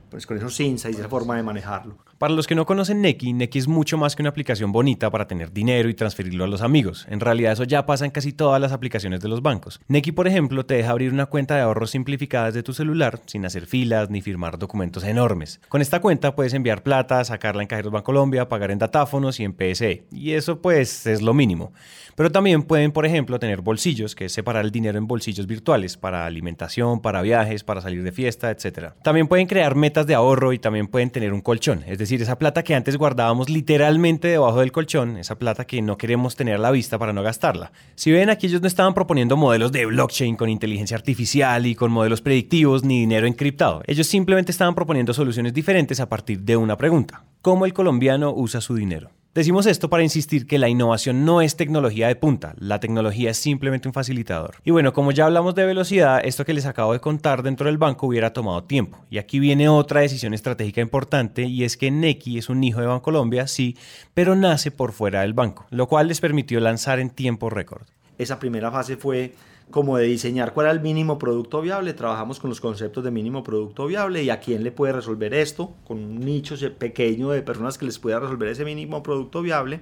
pues 0.10 0.28
con 0.28 0.38
esos 0.38 0.60
insights 0.60 0.98
y 0.98 1.00
esa 1.00 1.10
forma 1.10 1.36
de 1.36 1.44
manejarlo. 1.44 2.03
Para 2.24 2.36
los 2.36 2.48
que 2.48 2.56
no 2.56 2.66
conocen 2.66 3.02
Neki, 3.02 3.34
Neki 3.34 3.60
es 3.60 3.68
mucho 3.68 3.98
más 3.98 4.16
que 4.16 4.22
una 4.22 4.30
aplicación 4.30 4.72
bonita 4.72 5.10
para 5.12 5.28
tener 5.28 5.52
dinero 5.52 5.90
y 5.90 5.94
transferirlo 5.94 6.46
a 6.46 6.48
los 6.48 6.62
amigos. 6.62 7.06
En 7.10 7.20
realidad 7.20 7.52
eso 7.52 7.66
ya 7.66 7.86
pasa 7.86 8.06
en 8.06 8.12
casi 8.12 8.32
todas 8.32 8.62
las 8.62 8.72
aplicaciones 8.72 9.20
de 9.20 9.28
los 9.28 9.42
bancos. 9.42 9.82
Neki, 9.90 10.14
por 10.14 10.26
ejemplo, 10.26 10.66
te 10.66 10.76
deja 10.76 10.92
abrir 10.92 11.12
una 11.12 11.26
cuenta 11.26 11.56
de 11.56 11.64
ahorros 11.64 11.92
simplificada 11.92 12.46
desde 12.46 12.64
tu 12.64 12.72
celular 12.72 13.20
sin 13.26 13.46
hacer 13.46 13.66
filas 13.66 14.10
ni 14.10 14.22
firmar 14.22 14.58
documentos 14.58 15.04
enormes. 15.04 15.60
Con 15.68 15.82
esta 15.82 16.00
cuenta 16.00 16.34
puedes 16.34 16.54
enviar 16.54 16.82
plata, 16.82 17.26
sacarla 17.26 17.62
en 17.62 17.68
Cajeros 17.68 17.92
Bancolombia, 17.92 18.48
pagar 18.48 18.72
en 18.72 18.80
datáfonos 18.80 19.42
y 19.42 19.44
en 19.44 19.52
PSE. 19.52 20.06
Y 20.10 20.32
eso 20.32 20.62
pues 20.62 21.06
es 21.06 21.22
lo 21.22 21.34
mínimo. 21.34 21.74
Pero 22.16 22.32
también 22.32 22.64
pueden, 22.64 22.94
por 22.94 23.06
ejemplo, 23.06 23.38
tener 23.38 23.60
bolsillos, 23.60 24.16
que 24.16 24.26
es 24.26 24.32
separar 24.32 24.64
el 24.64 24.72
dinero 24.72 24.98
en 24.98 25.08
bolsillos 25.08 25.48
virtuales 25.48 25.98
para 25.98 26.26
alimentación, 26.26 27.02
para 27.02 27.22
viajes, 27.22 27.66
para 27.66 27.82
salir 27.82 28.02
de 28.02 28.14
fiesta, 28.14 28.50
etc. 28.50 28.94
También 29.04 29.28
pueden 29.28 29.48
crear 29.48 29.76
metas 29.76 30.08
de 30.08 30.16
ahorro 30.16 30.54
y 30.54 30.60
también 30.60 30.88
pueden 30.88 31.10
tener 31.10 31.34
un 31.34 31.42
colchón, 31.42 31.84
es 31.86 31.98
decir, 31.98 32.13
esa 32.22 32.38
plata 32.38 32.64
que 32.64 32.76
antes 32.76 32.98
guardábamos 32.98 33.50
literalmente 33.50 34.28
debajo 34.28 34.60
del 34.60 34.72
colchón, 34.72 35.18
esa 35.18 35.40
plata 35.40 35.66
que 35.66 35.82
no 35.82 35.98
queremos 35.98 36.36
tener 36.36 36.56
a 36.56 36.60
la 36.60 36.72
vista 36.72 37.00
para 37.00 37.14
no 37.14 37.24
gastarla. 37.24 37.72
Si 37.96 38.12
ven, 38.12 38.30
aquí 38.30 38.48
ellos 38.48 38.62
no 38.62 38.68
estaban 38.68 38.94
proponiendo 38.94 39.38
modelos 39.38 39.72
de 39.72 39.86
blockchain 39.86 40.36
con 40.36 40.50
inteligencia 40.50 40.98
artificial 40.98 41.66
y 41.66 41.76
con 41.76 41.92
modelos 41.92 42.22
predictivos 42.22 42.84
ni 42.84 43.00
dinero 43.00 43.28
encriptado. 43.28 43.82
Ellos 43.88 44.08
simplemente 44.08 44.52
estaban 44.52 44.76
proponiendo 44.76 45.14
soluciones 45.14 45.54
diferentes 45.54 46.00
a 46.00 46.10
partir 46.10 46.42
de 46.42 46.58
una 46.58 46.78
pregunta. 46.78 47.24
¿Cómo 47.42 47.66
el 47.66 47.74
colombiano 47.74 48.34
usa 48.34 48.62
su 48.62 48.76
dinero? 48.76 49.10
Decimos 49.34 49.66
esto 49.66 49.90
para 49.90 50.04
insistir 50.04 50.46
que 50.46 50.60
la 50.60 50.70
innovación 50.70 51.26
no 51.26 51.42
es 51.42 51.56
tecnología 51.56 52.08
de 52.08 52.16
punta, 52.16 52.54
la 52.60 52.80
tecnología 52.80 53.32
es 53.32 53.38
simplemente 53.38 53.88
un 53.88 53.94
facilitador. 53.94 54.58
Y 54.64 54.70
bueno, 54.70 54.94
como 54.94 55.12
ya 55.12 55.26
hablamos 55.26 55.56
de 55.56 55.66
velocidad, 55.66 56.22
esto 56.24 56.46
que 56.46 56.54
les 56.54 56.68
acabo 56.68 56.94
de 56.94 57.00
contar 57.00 57.42
dentro 57.42 57.66
del 57.66 57.80
banco 57.80 58.06
hubiera 58.06 58.32
tomado 58.32 58.64
tiempo. 58.66 59.04
Y 59.10 59.18
aquí 59.18 59.40
viene 59.40 59.70
otra 59.70 60.02
decisión 60.02 60.36
estratégica 60.36 60.82
importante 60.82 61.46
y 61.46 61.64
es 61.64 61.78
que 61.78 61.90
Neki 61.90 62.38
es 62.38 62.48
un 62.48 62.64
hijo 62.64 62.80
de 62.80 62.86
Bancolombia, 62.86 63.48
sí, 63.48 63.76
pero 64.14 64.36
nace 64.36 64.70
por 64.70 64.92
fuera 64.92 65.22
del 65.22 65.34
banco, 65.34 65.66
lo 65.72 65.88
cual 65.88 66.10
les 66.10 66.22
permitió 66.22 66.60
lanzar 66.60 67.00
en 67.00 67.10
tiempo 67.10 67.50
récord. 67.50 67.88
Esa 68.20 68.38
primera 68.38 68.70
fase 68.70 68.98
fue 68.98 69.34
como 69.74 69.98
de 69.98 70.06
diseñar 70.06 70.54
cuál 70.54 70.68
era 70.68 70.72
el 70.72 70.82
mínimo 70.82 71.18
producto 71.18 71.60
viable. 71.60 71.96
Trabajamos 71.96 72.40
con 72.40 72.52
los 72.52 72.62
conceptos 72.62 73.04
de 73.04 73.10
mínimo 73.10 73.42
producto 73.42 73.88
viable 73.88 74.22
y 74.22 74.30
a 74.30 74.40
quién 74.40 74.64
le 74.64 74.72
puede 74.72 74.94
resolver 74.94 75.34
esto, 75.34 75.74
con 75.84 75.98
un 75.98 76.20
nicho 76.20 76.56
pequeño 76.78 77.32
de 77.32 77.42
personas 77.42 77.80
que 77.80 77.86
les 77.86 77.98
pueda 77.98 78.20
resolver 78.20 78.50
ese 78.50 78.66
mínimo 78.66 79.02
producto 79.02 79.42
viable, 79.42 79.82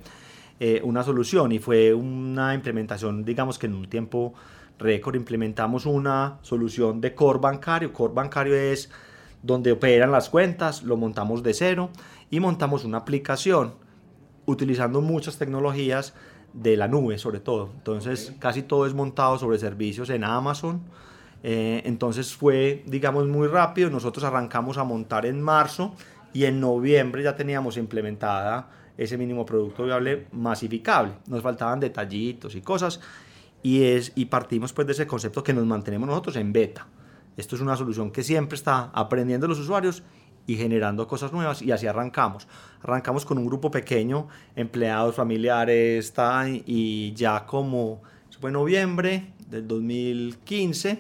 eh, 0.62 0.80
una 0.86 1.04
solución. 1.04 1.52
Y 1.52 1.60
fue 1.60 1.94
una 1.94 2.56
implementación, 2.56 3.26
digamos 3.26 3.60
que 3.60 3.68
en 3.68 3.74
un 3.74 3.90
tiempo 3.90 4.34
récord, 4.80 5.16
implementamos 5.16 5.86
una 5.86 6.40
solución 6.42 7.02
de 7.02 7.14
core 7.14 7.40
bancario. 7.40 7.92
Core 7.92 8.14
bancario 8.14 8.56
es 8.56 8.90
donde 9.44 9.74
operan 9.74 10.10
las 10.10 10.30
cuentas, 10.30 10.84
lo 10.84 10.96
montamos 10.96 11.44
de 11.44 11.54
cero 11.54 11.90
y 12.30 12.40
montamos 12.40 12.86
una 12.86 13.00
aplicación 13.00 13.74
utilizando 14.46 15.02
muchas 15.02 15.38
tecnologías 15.38 16.14
de 16.54 16.78
la 16.78 16.88
nube 16.88 17.18
sobre 17.18 17.40
todo. 17.40 17.70
Entonces 17.76 18.34
casi 18.40 18.64
todo 18.64 18.86
es 18.86 18.94
montado 18.94 19.38
sobre 19.38 19.58
servicios 19.58 20.10
en 20.10 20.24
Amazon. 20.24 20.82
Eh, 21.44 21.82
entonces 21.86 22.36
fue, 22.36 22.84
digamos, 22.86 23.28
muy 23.28 23.48
rápido. 23.48 23.90
Nosotros 23.90 24.24
arrancamos 24.24 24.78
a 24.78 24.84
montar 24.84 25.26
en 25.26 25.42
marzo 25.42 25.96
y 26.34 26.46
en 26.46 26.60
noviembre 26.60 27.24
ya 27.24 27.36
teníamos 27.36 27.78
implementada 27.78 28.70
ese 28.98 29.18
mínimo 29.18 29.46
producto 29.46 29.84
viable 29.84 30.28
masificable. 30.32 31.14
Nos 31.28 31.42
faltaban 31.42 31.80
detallitos 31.80 32.56
y 32.56 32.62
cosas 32.62 33.00
y, 33.64 33.84
es, 33.84 34.12
y 34.16 34.26
partimos 34.26 34.74
pues 34.74 34.88
de 34.88 34.94
ese 34.94 35.08
concepto 35.08 35.44
que 35.44 35.54
nos 35.54 35.66
mantenemos 35.66 36.08
nosotros 36.08 36.36
en 36.36 36.54
beta. 36.54 36.88
Esto 37.38 37.56
es 37.56 37.62
una 37.62 37.76
solución 37.78 38.12
que 38.12 38.24
siempre 38.24 38.56
está 38.56 38.92
aprendiendo 38.94 39.48
los 39.48 39.60
usuarios 39.60 40.04
y 40.48 40.56
generando 40.56 41.08
cosas 41.08 41.32
nuevas 41.32 41.62
y 41.62 41.72
así 41.72 41.88
arrancamos. 41.88 42.48
Arrancamos 42.84 43.26
con 43.26 43.38
un 43.38 43.46
grupo 43.46 43.72
pequeño, 43.72 44.28
empleados, 44.56 45.16
familiares, 45.16 46.14
y 46.66 47.14
ya 47.14 47.46
como 47.46 48.02
fue 48.40 48.52
noviembre 48.52 49.28
del 49.50 49.68
2015 49.68 51.00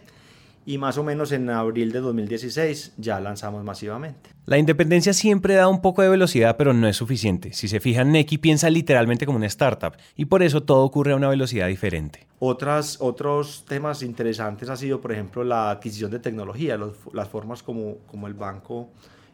y 0.65 0.77
más 0.77 0.97
o 0.97 1.03
menos 1.03 1.31
en 1.31 1.49
abril 1.49 1.91
de 1.91 1.99
2016 1.99 2.93
ya 2.97 3.19
lanzamos 3.19 3.63
masivamente. 3.63 4.29
La 4.45 4.57
independencia 4.57 5.13
siempre 5.13 5.55
da 5.55 5.67
un 5.67 5.81
poco 5.81 6.01
de 6.01 6.09
velocidad, 6.09 6.55
pero 6.57 6.73
no 6.73 6.87
es 6.87 6.97
suficiente. 6.97 7.53
Si 7.53 7.67
se 7.67 7.79
fijan, 7.79 8.11
Neki 8.11 8.37
piensa 8.37 8.69
literalmente 8.69 9.25
como 9.25 9.37
una 9.37 9.47
startup 9.47 9.93
y 10.15 10.25
por 10.25 10.43
eso 10.43 10.61
todo 10.61 10.83
ocurre 10.83 11.13
a 11.13 11.15
una 11.15 11.29
velocidad 11.29 11.67
diferente. 11.67 12.27
Otras, 12.39 12.97
otros 13.01 13.65
temas 13.67 14.03
interesantes 14.03 14.69
ha 14.69 14.77
sido, 14.77 15.01
por 15.01 15.11
ejemplo, 15.11 15.43
la 15.43 15.71
adquisición 15.71 16.11
de 16.11 16.19
tecnología, 16.19 16.77
las 17.13 17.27
formas 17.27 17.63
como, 17.63 17.97
como 18.07 18.27
el 18.27 18.33
banco 18.33 18.89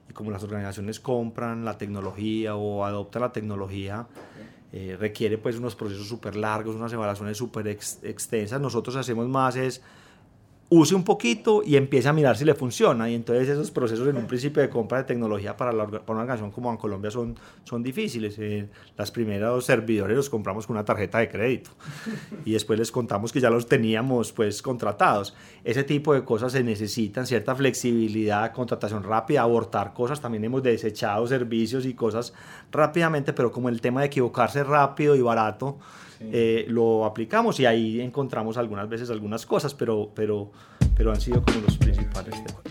y 0.10 0.14
como 0.14 0.32
las 0.32 0.44
organizaciones 0.44 1.00
compran 1.00 1.66
la 1.66 1.78
tecnología 1.78 2.56
o 2.56 2.86
adoptan 2.86 3.22
la 3.22 3.32
tecnología. 3.32 4.08
Eh, 4.74 4.98
requiere 5.00 5.38
pues 5.38 5.58
unos 5.58 5.76
procesos 5.76 6.08
súper 6.08 6.36
largos, 6.36 6.76
unas 6.76 6.92
evaluaciones 6.92 7.38
súper 7.38 7.68
extensas. 7.68 8.60
Nosotros 8.60 8.96
hacemos 8.98 9.28
más 9.28 9.56
es 9.56 9.82
use 10.70 10.94
un 10.94 11.04
poquito 11.04 11.62
y 11.64 11.78
empiece 11.78 12.10
a 12.10 12.14
mirar 12.14 12.36
si 12.38 12.44
le 12.44 12.54
funciona. 12.54 13.10
Y 13.10 13.16
entonces 13.16 13.48
esos 13.48 13.72
procesos 13.72 14.08
en 14.08 14.18
un 14.18 14.28
principio 14.28 14.62
de 14.62 14.70
compra 14.70 15.00
de 15.00 15.04
tecnología 15.06 15.56
para, 15.56 15.72
la, 15.72 15.88
para 15.88 16.02
una 16.10 16.22
organización 16.22 16.52
como 16.52 16.70
en 16.72 16.78
Colombia 16.78 17.10
son, 17.10 17.36
son 17.64 17.84
difíciles. 17.84 18.38
Eh, 18.40 18.68
las 18.98 19.12
primeros 19.12 19.66
servidores 19.66 20.18
los 20.18 20.30
compramos 20.30 20.68
con 20.68 20.76
una 20.76 20.84
tarjeta 20.84 21.20
de 21.20 21.30
crédito 21.30 21.72
y 22.46 22.52
después 22.52 22.78
les 22.78 22.92
contamos 22.92 23.32
que 23.32 23.40
ya 23.40 23.50
los 23.50 23.68
teníamos 23.68 24.34
pues 24.34 24.62
contratados. 24.62 25.36
Ese 25.64 25.84
tipo 25.84 26.14
de 26.14 26.24
cosas 26.24 26.52
se 26.52 26.64
necesitan, 26.64 27.26
cierta 27.26 27.56
flexibilidad, 27.56 28.52
contratación 28.52 29.04
rápida, 29.04 29.42
abortar 29.42 29.94
cosas. 29.94 30.20
También 30.20 30.44
hemos 30.44 30.64
desechado 30.64 31.26
servicios 31.28 31.86
y 31.86 31.94
cosas 31.94 32.34
rápidamente, 32.72 33.32
pero 33.32 33.52
como 33.52 33.70
el 33.70 33.80
tema 33.80 34.02
de 34.02 34.08
equivocarse 34.08 34.64
rápido 34.64 35.16
y 35.16 35.22
barato, 35.22 35.78
eh, 36.20 36.66
lo 36.68 37.06
aplicamos 37.06 37.60
y 37.60 37.66
ahí 37.66 38.02
encontramos 38.02 38.58
algunas 38.58 38.88
veces 38.90 39.10
algunas 39.10 39.46
cosas, 39.46 39.74
pero, 39.74 40.12
pero, 40.14 40.52
pero 40.96 41.12
han 41.12 41.22
sido 41.22 41.44
como 41.44 41.62
los 41.62 41.78
principales 41.78 42.36
temas. 42.44 42.62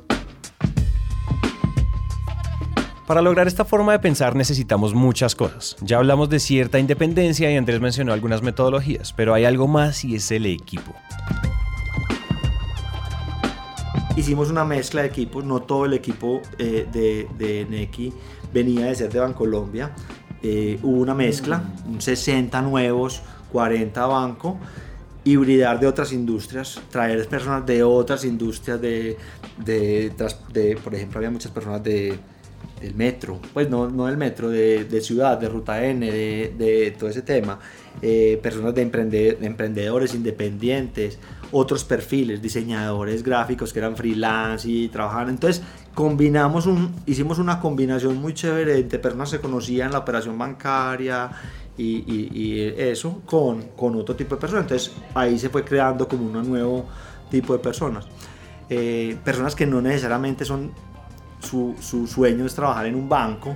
Para 3.06 3.22
lograr 3.22 3.46
esta 3.46 3.64
forma 3.64 3.92
de 3.92 4.00
pensar 4.00 4.34
necesitamos 4.34 4.92
muchas 4.92 5.36
cosas. 5.36 5.76
Ya 5.80 5.98
hablamos 5.98 6.28
de 6.28 6.40
cierta 6.40 6.80
independencia 6.80 7.50
y 7.52 7.56
Andrés 7.56 7.80
mencionó 7.80 8.12
algunas 8.12 8.42
metodologías, 8.42 9.12
pero 9.12 9.32
hay 9.32 9.44
algo 9.44 9.68
más 9.68 10.04
y 10.04 10.16
es 10.16 10.30
el 10.32 10.46
equipo. 10.46 10.92
Hicimos 14.16 14.50
una 14.50 14.64
mezcla 14.64 15.02
de 15.02 15.08
equipos, 15.08 15.44
no 15.44 15.60
todo 15.62 15.84
el 15.84 15.92
equipo 15.92 16.40
eh, 16.58 16.86
de, 16.90 17.28
de 17.38 17.66
Neki 17.66 18.12
venía 18.52 18.86
de 18.86 18.94
ser 18.94 19.12
de 19.12 19.20
Bancolombia. 19.20 19.92
Eh, 20.42 20.78
hubo 20.82 21.00
una 21.00 21.14
mezcla, 21.14 21.62
un 21.86 22.00
60 22.00 22.60
nuevos, 22.62 23.22
40 23.52 24.06
banco, 24.06 24.58
hibridar 25.24 25.80
de 25.80 25.86
otras 25.86 26.12
industrias, 26.12 26.80
traer 26.90 27.26
personas 27.26 27.66
de 27.66 27.82
otras 27.82 28.24
industrias, 28.24 28.80
de, 28.80 29.16
de, 29.64 30.78
por 30.82 30.94
ejemplo, 30.94 31.18
había 31.18 31.30
muchas 31.30 31.50
personas 31.50 31.82
de, 31.82 32.16
del 32.80 32.94
metro, 32.94 33.40
pues 33.52 33.68
no, 33.68 33.90
no 33.90 34.06
del 34.06 34.16
metro, 34.16 34.48
de, 34.48 34.84
de 34.84 35.00
ciudad, 35.00 35.38
de 35.38 35.48
ruta 35.48 35.84
N, 35.84 36.10
de, 36.10 36.94
todo 36.96 37.10
ese 37.10 37.22
tema, 37.22 37.58
eh, 38.02 38.38
personas 38.42 38.74
de, 38.74 38.84
de 38.84 39.46
emprendedores 39.46 40.14
independientes, 40.14 41.18
otros 41.50 41.84
perfiles, 41.84 42.40
diseñadores 42.42 43.22
gráficos 43.22 43.72
que 43.72 43.78
eran 43.80 43.96
freelance 43.96 44.68
y 44.68 44.88
trabajaban. 44.88 45.30
Entonces, 45.30 45.62
combinamos 45.94 46.66
un, 46.66 46.94
hicimos 47.06 47.38
una 47.38 47.60
combinación 47.60 48.16
muy 48.16 48.34
chévere 48.34 48.82
de 48.82 48.98
personas 48.98 49.30
que 49.30 49.40
conocían 49.40 49.90
la 49.90 49.98
operación 49.98 50.38
bancaria 50.38 51.30
y, 51.78 52.74
eso 52.76 53.20
con, 53.26 53.62
con, 53.76 53.96
otro 53.96 54.14
tipo 54.16 54.34
de 54.34 54.40
personas. 54.40 54.64
Entonces 54.64 54.92
ahí 55.14 55.38
se 55.38 55.48
fue 55.48 55.64
creando 55.64 56.08
como 56.08 56.26
un 56.26 56.48
nuevo 56.48 56.86
tipo 57.30 57.52
de 57.52 57.58
personas. 57.58 58.06
Eh, 58.68 59.16
personas 59.24 59.54
que 59.54 59.66
no 59.66 59.80
necesariamente 59.80 60.44
son, 60.44 60.72
su, 61.40 61.74
su, 61.80 62.06
sueño 62.06 62.46
es 62.46 62.54
trabajar 62.54 62.86
en 62.86 62.94
un 62.94 63.08
banco. 63.08 63.54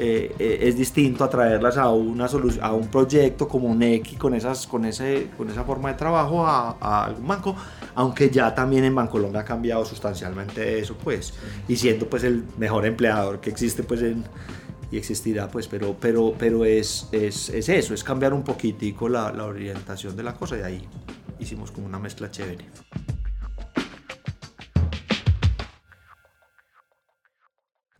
Eh, 0.00 0.32
eh, 0.38 0.58
es 0.62 0.76
distinto 0.76 1.24
atraerlas 1.24 1.76
a, 1.76 1.90
una 1.90 2.26
a 2.60 2.72
un 2.72 2.86
proyecto 2.86 3.48
como 3.48 3.74
Neki 3.74 4.14
con, 4.14 4.32
esas, 4.32 4.64
con, 4.64 4.84
ese, 4.84 5.30
con 5.36 5.50
esa 5.50 5.64
forma 5.64 5.88
de 5.88 5.96
trabajo 5.96 6.46
a, 6.46 6.76
a 6.80 7.06
algún 7.06 7.26
banco, 7.26 7.56
aunque 7.96 8.30
ya 8.30 8.54
también 8.54 8.84
en 8.84 8.94
Bancolombia 8.94 9.40
ha 9.40 9.44
cambiado 9.44 9.84
sustancialmente 9.84 10.78
eso, 10.78 10.94
pues, 11.02 11.34
y 11.66 11.74
siendo 11.74 12.08
pues 12.08 12.22
el 12.22 12.44
mejor 12.58 12.86
empleador 12.86 13.40
que 13.40 13.50
existe 13.50 13.82
pues 13.82 14.02
en, 14.02 14.22
y 14.90 14.96
existirá, 14.96 15.48
pues, 15.48 15.68
pero, 15.68 15.96
pero, 16.00 16.34
pero 16.38 16.64
es, 16.64 17.08
es, 17.12 17.50
es 17.50 17.68
eso, 17.68 17.94
es 17.94 18.04
cambiar 18.04 18.32
un 18.32 18.42
poquitico 18.42 19.08
la, 19.08 19.32
la 19.32 19.44
orientación 19.44 20.16
de 20.16 20.22
la 20.22 20.34
cosa 20.34 20.58
y 20.58 20.62
ahí 20.62 20.88
hicimos 21.38 21.70
como 21.70 21.86
una 21.86 21.98
mezcla 21.98 22.30
chévere. 22.30 22.64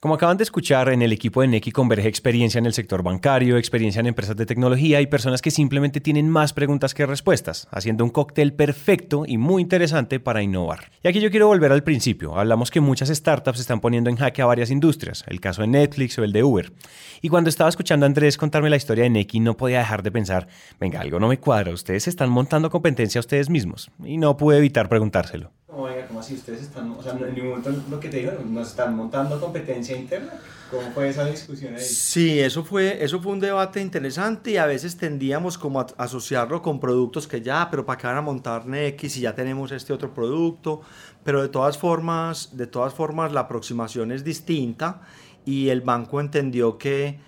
Como 0.01 0.15
acaban 0.15 0.37
de 0.37 0.45
escuchar, 0.45 0.91
en 0.91 1.03
el 1.03 1.13
equipo 1.13 1.41
de 1.41 1.49
Neki 1.49 1.73
converge 1.73 2.07
experiencia 2.07 2.61
en 2.61 2.67
el 2.67 2.73
sector 2.73 3.03
bancario, 3.03 3.57
experiencia 3.57 3.99
en 3.99 4.07
empresas 4.07 4.37
de 4.37 4.47
tecnología 4.47 5.01
y 5.01 5.09
personas 5.09 5.43
que 5.43 5.51
simplemente 5.51 6.01
tienen 6.01 6.31
más 6.31 6.53
preguntas 6.53 6.95
que 6.95 7.05
respuestas, 7.05 7.67
haciendo 7.73 8.05
un 8.05 8.11
cóctel 8.11 8.53
perfecto 8.53 9.25
y 9.27 9.39
muy 9.39 9.61
interesante 9.61 10.21
para 10.21 10.41
innovar. 10.41 10.93
Y 11.03 11.09
aquí 11.09 11.19
yo 11.19 11.33
quiero 11.33 11.49
volver 11.49 11.73
al 11.73 11.83
principio. 11.83 12.39
Hablamos 12.39 12.71
que 12.71 12.81
muchas 12.81 13.09
startups 13.09 13.59
están 13.59 13.81
poniendo 13.81 14.09
en 14.09 14.15
jaque 14.15 14.41
a 14.41 14.47
varias 14.47 14.71
industrias, 14.71 15.25
el 15.27 15.41
caso 15.41 15.63
de 15.63 15.67
Netflix 15.67 16.17
o 16.21 16.23
el 16.23 16.31
de 16.31 16.45
Uber. 16.45 16.73
Y 17.21 17.29
cuando 17.29 17.51
estaba 17.51 17.69
escuchando 17.69 18.07
a 18.07 18.09
Andrés 18.09 18.37
contarme 18.37 18.71
la 18.71 18.77
historia 18.77 19.03
de 19.03 19.11
Neki, 19.11 19.41
no 19.41 19.57
podía 19.57 19.81
dejar 19.81 20.05
de 20.05 20.13
pensar, 20.13 20.47
venga, 20.79 21.01
algo 21.01 21.19
no 21.19 21.27
me 21.27 21.41
cuadra, 21.41 21.73
ustedes 21.73 22.07
están 22.07 22.31
montando 22.31 22.71
competencia 22.71 23.19
a 23.19 23.23
ustedes 23.23 23.51
mismos. 23.51 23.91
Y 24.05 24.17
no 24.17 24.37
pude 24.37 24.59
evitar 24.59 24.89
preguntárselo. 24.89 25.58
¿Cómo 25.69 26.21
así? 26.21 26.35
¿Ustedes 26.35 26.63
están, 26.63 26.91
o 26.93 27.03
sea, 27.03 27.13
en 27.13 27.35
ningún 27.35 27.51
momento 27.51 27.73
lo 27.91 28.01
que 28.01 28.09
te 28.09 28.19
digo, 28.19 28.33
nos 28.47 28.69
están 28.69 28.97
montando 28.97 29.39
competencia 29.39 29.97
interna? 29.97 30.33
¿Cómo 30.71 30.91
fue 30.93 31.09
esa 31.09 31.25
discusión 31.25 31.75
ahí? 31.75 31.81
Sí, 31.83 32.41
eso 32.41 32.65
fue, 32.65 33.03
eso 33.03 33.21
fue 33.21 33.33
un 33.33 33.41
debate 33.41 33.81
interesante 33.81 34.53
y 34.53 34.57
a 34.57 34.67
veces 34.67 34.97
tendíamos 34.97 35.57
como 35.59 35.81
a 35.81 35.87
asociarlo 35.99 36.63
con 36.63 36.81
productos 36.81 37.27
que 37.27 37.41
ya, 37.41 37.69
pero 37.71 37.85
¿para 37.85 37.99
qué 37.99 38.07
van 38.07 38.17
a 38.17 38.23
montar 38.23 38.65
X 38.75 39.13
si 39.13 39.21
ya 39.21 39.35
tenemos 39.35 39.71
este 39.73 39.93
otro 39.93 40.13
producto? 40.13 40.81
Pero 41.23 41.43
de 41.43 41.49
todas 41.49 41.77
formas, 41.79 42.57
de 42.57 42.67
todas 42.67 42.95
formas 42.95 43.33
la 43.33 43.41
aproximación 43.41 44.13
es 44.13 44.25
distinta 44.25 45.03
y 45.45 45.69
el 45.69 45.83
banco 45.83 46.21
entendió 46.21 46.79
que 46.79 47.19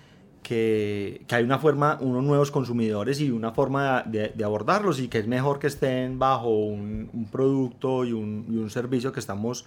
que, 0.41 1.25
hay 1.29 1.43
una 1.43 1.59
forma, 1.59 1.97
unos 2.01 2.23
nuevos 2.23 2.51
consumidores 2.51 3.19
y 3.19 3.31
una 3.31 3.51
forma 3.51 4.03
de, 4.03 4.33
abordarlos 4.43 4.99
y 4.99 5.07
que 5.07 5.19
es 5.19 5.27
mejor 5.27 5.59
que 5.59 5.67
estén 5.67 6.19
bajo 6.19 6.49
un, 6.49 7.27
producto 7.31 8.05
y 8.05 8.13
un, 8.13 8.69
servicio 8.69 9.11
que 9.11 9.19
estamos, 9.19 9.65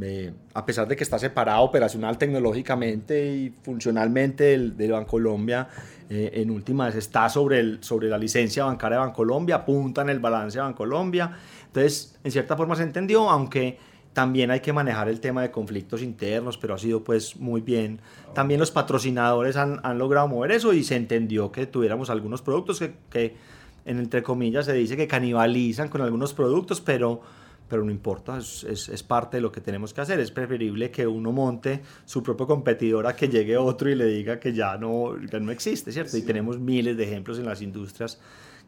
eh, 0.00 0.32
a 0.54 0.64
pesar 0.64 0.88
de 0.88 0.96
que 0.96 1.04
está 1.04 1.18
separado 1.18 1.62
operacional, 1.62 2.18
tecnológicamente 2.18 3.34
y 3.34 3.54
funcionalmente 3.62 4.44
del, 4.44 4.76
de 4.76 4.90
Bancolombia, 4.90 5.68
eh, 6.08 6.30
en 6.34 6.50
últimas 6.50 6.94
está 6.94 7.28
sobre, 7.28 7.60
el, 7.60 7.78
sobre 7.82 8.08
la 8.08 8.18
licencia 8.18 8.64
bancaria 8.64 8.98
de 8.98 9.04
Bancolombia, 9.06 9.56
apunta 9.56 10.02
en 10.02 10.10
el 10.10 10.20
balance 10.20 10.58
de 10.58 10.62
Bancolombia. 10.62 11.36
Entonces, 11.66 12.18
en 12.22 12.30
cierta 12.30 12.56
forma 12.56 12.76
se 12.76 12.82
entendió, 12.82 13.28
aunque 13.28 13.78
también 14.12 14.50
hay 14.50 14.60
que 14.60 14.72
manejar 14.72 15.08
el 15.08 15.20
tema 15.20 15.42
de 15.42 15.50
conflictos 15.50 16.02
internos, 16.02 16.58
pero 16.58 16.74
ha 16.74 16.78
sido 16.78 17.02
pues 17.02 17.36
muy 17.36 17.60
bien. 17.60 18.00
También 18.34 18.60
los 18.60 18.70
patrocinadores 18.70 19.56
han, 19.56 19.80
han 19.82 19.98
logrado 19.98 20.28
mover 20.28 20.52
eso 20.52 20.72
y 20.72 20.84
se 20.84 20.96
entendió 20.96 21.50
que 21.50 21.66
tuviéramos 21.66 22.10
algunos 22.10 22.42
productos 22.42 22.78
que, 22.78 22.94
que, 23.10 23.36
en 23.84 23.98
entre 23.98 24.22
comillas 24.22 24.66
se 24.66 24.74
dice 24.74 24.96
que 24.96 25.06
canibalizan 25.08 25.88
con 25.88 26.02
algunos 26.02 26.34
productos, 26.34 26.80
pero, 26.80 27.22
pero 27.68 27.84
no 27.84 27.90
importa, 27.90 28.36
es, 28.36 28.64
es, 28.64 28.88
es, 28.90 29.02
parte 29.02 29.38
de 29.38 29.40
lo 29.40 29.50
que 29.50 29.62
tenemos 29.62 29.94
que 29.94 30.02
hacer. 30.02 30.20
Es 30.20 30.30
preferible 30.30 30.90
que 30.90 31.06
uno 31.06 31.32
monte 31.32 31.80
su 32.04 32.22
propio 32.22 32.46
competidor 32.46 33.06
a 33.06 33.16
que 33.16 33.28
llegue 33.28 33.56
otro 33.56 33.88
y 33.88 33.94
le 33.94 34.04
diga 34.04 34.38
que 34.38 34.52
ya 34.52 34.76
no, 34.76 35.14
que 35.30 35.40
no 35.40 35.50
existe, 35.50 35.90
¿cierto? 35.90 36.18
Y 36.18 36.22
tenemos 36.22 36.58
miles 36.58 36.96
de 36.98 37.04
ejemplos 37.04 37.38
en 37.38 37.46
las 37.46 37.62
industrias 37.62 38.20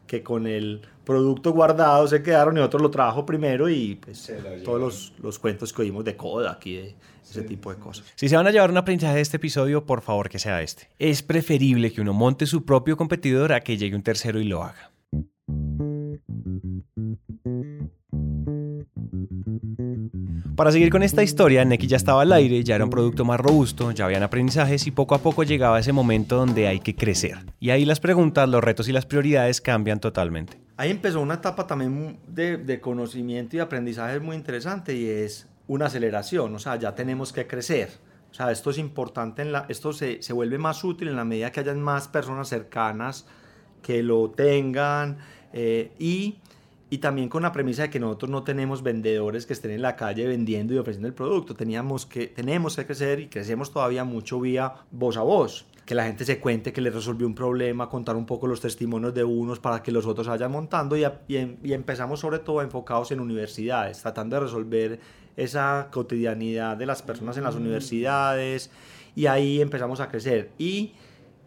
que 0.07 0.23
con 0.23 0.47
el 0.47 0.81
producto 1.03 1.51
guardado 1.51 2.07
se 2.07 2.23
quedaron 2.23 2.57
y 2.57 2.61
otro 2.61 2.79
lo 2.79 2.89
trajo 2.89 3.25
primero 3.25 3.69
y 3.69 3.95
pues 3.95 4.31
todos 4.63 4.79
los, 4.79 5.13
los, 5.21 5.39
cuentos 5.39 5.71
que 5.71 5.83
oímos 5.83 6.03
de 6.03 6.15
Kodak 6.15 6.65
y 6.65 6.75
de 6.75 6.95
ese 7.23 7.43
tipo 7.43 7.71
de 7.73 7.79
cosas. 7.79 8.05
Si 8.15 8.29
se 8.29 8.35
van 8.35 8.47
a 8.47 8.51
llevar 8.51 8.71
un 8.71 8.77
aprendizaje 8.77 9.15
de 9.15 9.21
este 9.21 9.37
episodio, 9.37 9.85
por 9.85 10.01
favor 10.01 10.29
que 10.29 10.39
sea 10.39 10.61
este. 10.61 10.89
Es 10.99 11.21
preferible 11.21 11.91
que 11.91 12.01
uno 12.01 12.13
monte 12.13 12.45
su 12.45 12.65
propio 12.65 12.97
competidor 12.97 13.53
a 13.53 13.61
que 13.61 13.77
llegue 13.77 13.95
un 13.95 14.03
tercero 14.03 14.39
y 14.39 14.45
lo 14.45 14.63
haga. 14.63 14.91
Para 20.55 20.71
seguir 20.71 20.89
con 20.89 21.03
esta 21.03 21.21
historia, 21.21 21.65
Neki 21.65 21.85
ya 21.85 21.97
estaba 21.97 22.21
al 22.21 22.31
aire, 22.31 22.63
ya 22.63 22.75
era 22.75 22.85
un 22.85 22.89
producto 22.89 23.25
más 23.25 23.41
robusto, 23.41 23.91
ya 23.91 24.05
habían 24.05 24.23
aprendizajes 24.23 24.87
y 24.87 24.91
poco 24.91 25.13
a 25.13 25.17
poco 25.17 25.43
llegaba 25.43 25.77
ese 25.79 25.91
momento 25.91 26.37
donde 26.37 26.69
hay 26.69 26.79
que 26.79 26.95
crecer. 26.95 27.39
Y 27.59 27.71
ahí 27.71 27.83
las 27.83 27.99
preguntas, 27.99 28.47
los 28.47 28.63
retos 28.63 28.87
y 28.87 28.93
las 28.93 29.05
prioridades 29.05 29.59
cambian 29.59 29.99
totalmente. 29.99 30.57
Ahí 30.77 30.91
empezó 30.91 31.19
una 31.19 31.33
etapa 31.33 31.67
también 31.67 32.19
de, 32.27 32.79
conocimiento 32.79 33.57
y 33.57 33.59
aprendizaje 33.59 34.21
muy 34.21 34.37
interesante 34.37 34.95
y 34.95 35.09
es 35.09 35.49
una 35.67 35.87
aceleración, 35.87 36.55
o 36.55 36.59
sea, 36.59 36.77
ya 36.77 36.95
tenemos 36.95 37.33
que 37.33 37.47
crecer. 37.47 37.89
O 38.31 38.33
sea, 38.33 38.49
esto 38.51 38.69
es 38.69 38.77
importante, 38.77 39.41
en 39.41 39.51
la, 39.51 39.65
esto 39.67 39.91
se, 39.91 40.21
se 40.21 40.31
vuelve 40.31 40.57
más 40.57 40.85
útil 40.85 41.09
en 41.09 41.17
la 41.17 41.25
medida 41.25 41.51
que 41.51 41.59
hayan 41.59 41.81
más 41.81 42.07
personas 42.07 42.47
cercanas 42.47 43.25
que 43.81 44.01
lo 44.03 44.29
tengan 44.29 45.17
eh, 45.51 45.91
y 45.99 46.37
y 46.95 46.99
también 46.99 47.27
con 47.27 47.43
la 47.43 47.51
premisa 47.51 47.81
de 47.81 47.89
que 47.89 47.99
nosotros 47.99 48.31
no 48.31 48.43
tenemos 48.43 48.81
vendedores 48.81 49.45
que 49.45 49.51
estén 49.51 49.71
en 49.71 49.81
la 49.81 49.97
calle 49.97 50.25
vendiendo 50.27 50.73
y 50.73 50.77
ofreciendo 50.77 51.09
el 51.09 51.13
producto. 51.13 51.53
Teníamos 51.53 52.05
que, 52.05 52.27
tenemos 52.27 52.77
que 52.77 52.85
crecer 52.85 53.19
y 53.19 53.27
crecemos 53.27 53.73
todavía 53.73 54.05
mucho 54.05 54.39
vía 54.39 54.75
voz 54.91 55.17
a 55.17 55.21
voz. 55.21 55.65
Que 55.85 55.93
la 55.93 56.05
gente 56.05 56.23
se 56.23 56.39
cuente 56.39 56.71
que 56.71 56.79
le 56.79 56.91
resolvió 56.91 57.27
un 57.27 57.35
problema, 57.35 57.89
contar 57.89 58.15
un 58.15 58.25
poco 58.25 58.47
los 58.47 58.61
testimonios 58.61 59.13
de 59.13 59.25
unos 59.25 59.59
para 59.59 59.83
que 59.83 59.91
los 59.91 60.05
otros 60.05 60.29
vayan 60.29 60.53
montando 60.53 60.95
y, 60.95 61.03
y, 61.27 61.57
y 61.63 61.73
empezamos 61.73 62.21
sobre 62.21 62.39
todo 62.39 62.61
enfocados 62.61 63.11
en 63.11 63.19
universidades, 63.19 64.01
tratando 64.01 64.37
de 64.37 64.43
resolver 64.43 64.99
esa 65.35 65.89
cotidianidad 65.91 66.77
de 66.77 66.85
las 66.85 67.01
personas 67.01 67.35
en 67.35 67.43
las 67.43 67.55
universidades 67.55 68.71
y 69.17 69.25
ahí 69.25 69.59
empezamos 69.59 69.99
a 69.99 70.07
crecer. 70.07 70.51
Y 70.57 70.93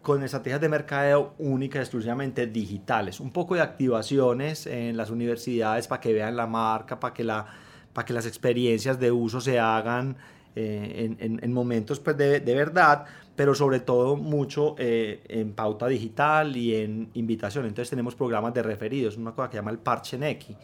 con 0.09 0.23
estrategias 0.23 0.59
de 0.59 0.69
mercadeo 0.69 1.35
únicas, 1.37 1.81
exclusivamente 1.81 2.47
digitales. 2.47 3.19
Un 3.19 3.29
poco 3.29 3.53
de 3.53 3.61
activaciones 3.61 4.65
en 4.65 4.97
las 4.97 5.11
universidades 5.11 5.87
para 5.87 6.01
que 6.01 6.11
vean 6.13 6.35
la 6.35 6.47
marca, 6.47 6.99
para 6.99 7.13
que, 7.13 7.23
la, 7.23 7.45
para 7.93 8.07
que 8.07 8.13
las 8.13 8.25
experiencias 8.25 8.99
de 8.99 9.11
uso 9.11 9.39
se 9.39 9.59
hagan 9.59 10.17
eh, 10.55 11.15
en, 11.19 11.39
en, 11.43 11.53
momentos 11.53 11.99
pues, 11.99 12.17
de, 12.17 12.39
de, 12.39 12.55
verdad, 12.55 13.05
pero 13.35 13.53
sobre 13.53 13.81
todo 13.81 14.15
mucho 14.15 14.73
eh, 14.79 15.21
en 15.29 15.53
pauta 15.53 15.85
digital 15.85 16.57
y 16.57 16.73
en 16.73 17.11
invitación. 17.13 17.67
Entonces 17.67 17.91
tenemos 17.91 18.15
programas 18.15 18.55
de 18.55 18.63
referidos, 18.63 19.15
una 19.15 19.33
cosa 19.33 19.47
que 19.47 19.57
se 19.57 19.59
llama 19.59 19.69
el 19.69 19.77
parche 19.77 20.17
Neki. 20.17 20.55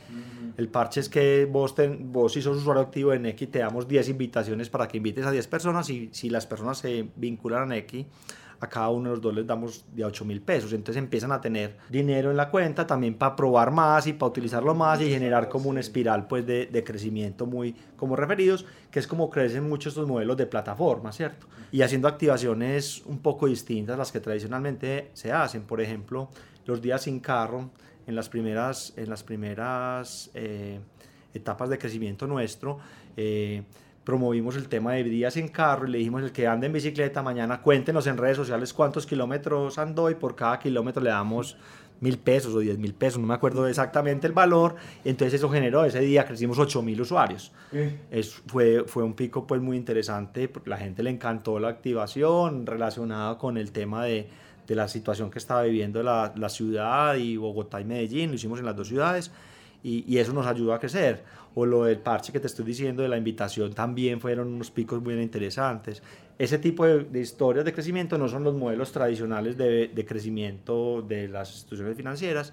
El 0.58 0.70
parche 0.70 1.02
es 1.02 1.08
que 1.08 1.46
vos, 1.46 1.76
ten, 1.76 2.12
vos 2.12 2.34
si 2.34 2.42
sos 2.42 2.58
usuario 2.58 2.82
activo 2.82 3.12
de 3.12 3.20
Neki 3.20 3.46
te 3.46 3.60
damos 3.60 3.88
10 3.88 4.10
invitaciones 4.10 4.72
para 4.72 4.88
que 4.88 4.98
invites 4.98 5.24
a 5.24 5.30
10 5.30 5.48
personas 5.48 5.88
y 5.92 6.10
si 6.14 6.32
las 6.32 6.48
personas 6.48 6.80
se 6.80 7.12
vinculan 7.16 7.62
a 7.62 7.66
Neki, 7.68 8.08
a 8.60 8.68
cada 8.68 8.90
uno 8.90 9.10
de 9.10 9.16
los 9.16 9.22
dos 9.22 9.34
les 9.36 9.48
damos 9.48 9.86
de 9.94 10.04
8 10.06 10.26
mil 10.26 10.42
pesos. 10.42 10.74
Entonces 10.74 11.02
empiezan 11.02 11.32
a 11.32 11.42
tener 11.42 11.78
dinero 11.90 12.32
en 12.32 12.38
la 12.38 12.50
cuenta 12.50 12.88
también 12.88 13.16
para 13.16 13.36
probar 13.36 13.72
más 13.72 14.08
y 14.08 14.14
para 14.14 14.30
utilizarlo 14.30 14.74
más 14.74 15.02
y 15.02 15.10
generar 15.10 15.50
como 15.50 15.70
una 15.70 15.80
espiral 15.80 16.28
pues 16.28 16.46
de, 16.46 16.68
de 16.68 16.84
crecimiento 16.84 17.46
muy 17.46 17.76
como 17.96 18.16
referidos, 18.16 18.66
que 18.92 19.00
es 19.00 19.08
como 19.08 19.30
crecen 19.30 19.68
muchos 19.68 19.94
estos 19.94 20.08
modelos 20.08 20.38
de 20.38 20.46
plataforma, 20.46 21.12
¿cierto? 21.12 21.48
Y 21.72 21.82
haciendo 21.82 22.08
activaciones 22.08 23.04
un 23.06 23.20
poco 23.20 23.48
distintas 23.48 23.96
a 23.96 23.98
las 23.98 24.12
que 24.12 24.20
tradicionalmente 24.20 25.10
se 25.14 25.32
hacen. 25.32 25.64
Por 25.64 25.82
ejemplo, 25.82 26.30
los 26.66 26.82
días 26.82 27.04
sin 27.04 27.20
carro, 27.20 27.70
en 28.08 28.16
las 28.16 28.30
primeras, 28.30 28.94
en 28.98 29.10
las 29.10 29.24
primeras 29.24 30.30
eh, 30.34 30.80
etapas 31.34 31.70
de 31.70 31.78
crecimiento 31.78 32.28
nuestro, 32.28 32.80
eh, 33.18 33.64
promovimos 34.06 34.56
el 34.56 34.70
tema 34.70 34.94
de 34.94 35.04
días 35.04 35.36
en 35.36 35.48
carro 35.50 35.88
y 35.88 35.92
le 35.92 35.98
dijimos 35.98 36.24
el 36.24 36.32
que 36.32 36.48
anda 36.48 36.68
en 36.68 36.74
bicicleta 36.74 37.24
mañana 37.24 37.62
cuéntenos 37.62 38.08
en 38.08 38.18
redes 38.18 38.38
sociales 38.38 38.72
cuántos 38.72 39.06
kilómetros 39.06 39.78
andó 39.80 40.10
y 40.10 40.16
por 40.16 40.36
cada 40.36 40.60
kilómetro 40.60 41.04
le 41.04 41.10
damos 41.10 41.58
mil 42.02 42.18
pesos 42.20 42.54
o 42.54 42.60
diez 42.60 42.78
mil 42.78 42.94
pesos, 42.94 43.20
no 43.20 43.26
me 43.26 43.34
acuerdo 43.34 43.68
exactamente 43.68 44.28
el 44.28 44.34
valor, 44.34 44.76
entonces 45.04 45.36
eso 45.36 45.50
generó, 45.50 45.86
ese 45.86 46.02
día 46.02 46.26
crecimos 46.26 46.60
ocho 46.60 46.82
mil 46.82 47.00
usuarios. 47.00 47.54
Es, 48.12 48.34
fue, 48.48 48.84
fue 48.86 49.04
un 49.04 49.14
pico 49.14 49.48
pues 49.48 49.62
muy 49.62 49.78
interesante, 49.78 50.52
la 50.66 50.78
gente 50.78 51.04
le 51.04 51.10
encantó 51.10 51.58
la 51.58 51.70
activación 51.70 52.66
relacionada 52.66 53.38
con 53.38 53.58
el 53.58 53.72
tema 53.72 54.04
de, 54.04 54.28
de 54.68 54.76
la 54.76 54.90
situación 54.90 55.32
que 55.32 55.40
estaba 55.40 55.64
viviendo 55.64 56.04
la, 56.04 56.34
la 56.36 56.50
ciudad 56.50 57.16
y 57.16 57.38
Bogotá 57.38 57.80
y 57.80 57.86
Medellín, 57.86 58.30
lo 58.30 58.36
hicimos 58.36 58.60
en 58.60 58.66
las 58.66 58.76
dos 58.76 58.90
ciudades 58.90 59.32
y, 59.88 60.18
eso 60.18 60.34
nos 60.34 60.48
ayudó 60.48 60.74
a 60.74 60.80
crecer 60.80 61.24
o 61.54 61.66
lo 61.66 61.84
del 61.84 62.00
parche 62.00 62.34
que 62.34 62.40
te 62.40 62.48
estoy 62.48 62.66
diciendo 62.66 63.04
de 63.04 63.08
la 63.08 63.18
invitación 63.18 63.74
también 63.74 64.20
fueron 64.20 64.48
unos 64.48 64.72
picos 64.72 65.02
muy 65.02 65.14
interesantes. 65.14 66.02
Ese 66.40 66.58
tipo 66.58 66.86
de, 66.86 67.04
de 67.04 67.22
historias 67.22 67.64
de 67.64 67.72
crecimiento 67.72 68.18
no 68.18 68.28
son 68.28 68.44
los 68.44 68.56
modelos 68.56 68.92
tradicionales 68.92 69.58
de, 69.58 69.88
de, 69.88 70.06
crecimiento 70.06 71.04
de 71.04 71.28
las 71.28 71.52
instituciones 71.52 71.96
financieras 71.96 72.52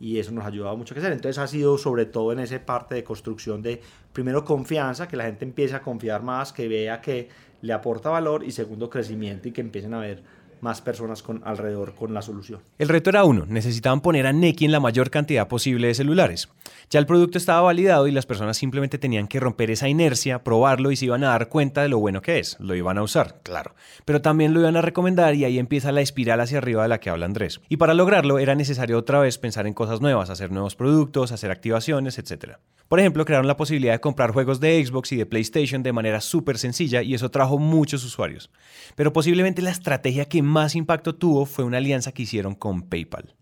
y 0.00 0.18
eso 0.18 0.32
nos 0.32 0.44
ha 0.44 0.48
ayudado 0.48 0.76
mucho 0.76 0.94
a 0.94 0.96
crecer. 0.96 1.12
Entonces 1.12 1.38
ha 1.38 1.46
sido 1.46 1.78
sobre 1.78 2.06
todo 2.06 2.32
en 2.32 2.40
esa 2.40 2.58
parte 2.66 2.96
de 2.96 3.04
construcción 3.04 3.62
de, 3.62 3.80
primero, 4.12 4.44
confianza, 4.44 5.06
que 5.06 5.16
la 5.16 5.24
gente 5.24 5.44
empiece 5.44 5.76
a 5.76 5.80
confiar 5.80 6.24
más, 6.24 6.52
que 6.52 6.66
vea 6.66 7.00
que 7.00 7.28
le 7.62 7.72
aporta 7.72 8.10
valor 8.10 8.42
y 8.42 8.50
segundo, 8.50 8.90
crecimiento 8.90 9.48
y 9.48 9.52
que 9.52 9.60
empiecen 9.60 9.94
a 9.94 10.00
ver 10.00 10.22
más 10.64 10.80
personas 10.80 11.22
alrededor 11.44 11.94
con 11.94 12.14
la 12.14 12.22
solución. 12.22 12.60
El 12.78 12.88
reto 12.88 13.10
era 13.10 13.24
uno, 13.24 13.44
necesitaban 13.46 14.00
poner 14.00 14.26
a 14.26 14.32
Neki 14.32 14.64
en 14.64 14.72
la 14.72 14.80
mayor 14.80 15.10
cantidad 15.10 15.46
posible 15.46 15.86
de 15.86 15.94
celulares. 15.94 16.48
Ya 16.90 16.98
el 16.98 17.06
producto 17.06 17.38
estaba 17.38 17.60
validado 17.60 18.08
y 18.08 18.12
las 18.12 18.26
personas 18.26 18.56
simplemente 18.56 18.98
tenían 18.98 19.28
que 19.28 19.40
romper 19.40 19.70
esa 19.70 19.88
inercia, 19.88 20.42
probarlo 20.42 20.90
y 20.90 20.96
se 20.96 21.04
iban 21.04 21.22
a 21.22 21.28
dar 21.28 21.48
cuenta 21.48 21.82
de 21.82 21.88
lo 21.88 21.98
bueno 21.98 22.22
que 22.22 22.38
es. 22.38 22.56
Lo 22.60 22.74
iban 22.74 22.98
a 22.98 23.02
usar, 23.02 23.40
claro. 23.42 23.74
Pero 24.04 24.22
también 24.22 24.54
lo 24.54 24.60
iban 24.60 24.76
a 24.76 24.82
recomendar 24.82 25.34
y 25.34 25.44
ahí 25.44 25.58
empieza 25.58 25.92
la 25.92 26.00
espiral 26.00 26.40
hacia 26.40 26.58
arriba 26.58 26.82
de 26.82 26.88
la 26.88 26.98
que 26.98 27.10
habla 27.10 27.26
Andrés. 27.26 27.60
Y 27.68 27.76
para 27.76 27.94
lograrlo 27.94 28.38
era 28.38 28.54
necesario 28.54 28.98
otra 28.98 29.20
vez 29.20 29.36
pensar 29.38 29.66
en 29.66 29.74
cosas 29.74 30.00
nuevas, 30.00 30.30
hacer 30.30 30.50
nuevos 30.50 30.76
productos, 30.76 31.30
hacer 31.30 31.50
activaciones, 31.50 32.18
etc. 32.18 32.56
Por 32.94 33.00
ejemplo, 33.00 33.24
crearon 33.24 33.48
la 33.48 33.56
posibilidad 33.56 33.92
de 33.92 34.00
comprar 34.00 34.30
juegos 34.30 34.60
de 34.60 34.86
Xbox 34.86 35.10
y 35.10 35.16
de 35.16 35.26
PlayStation 35.26 35.82
de 35.82 35.92
manera 35.92 36.20
súper 36.20 36.58
sencilla 36.58 37.02
y 37.02 37.14
eso 37.14 37.28
trajo 37.28 37.58
muchos 37.58 38.04
usuarios. 38.04 38.52
Pero 38.94 39.12
posiblemente 39.12 39.62
la 39.62 39.72
estrategia 39.72 40.26
que 40.26 40.42
más 40.42 40.76
impacto 40.76 41.16
tuvo 41.16 41.44
fue 41.44 41.64
una 41.64 41.78
alianza 41.78 42.12
que 42.12 42.22
hicieron 42.22 42.54
con 42.54 42.82
PayPal. 42.82 43.34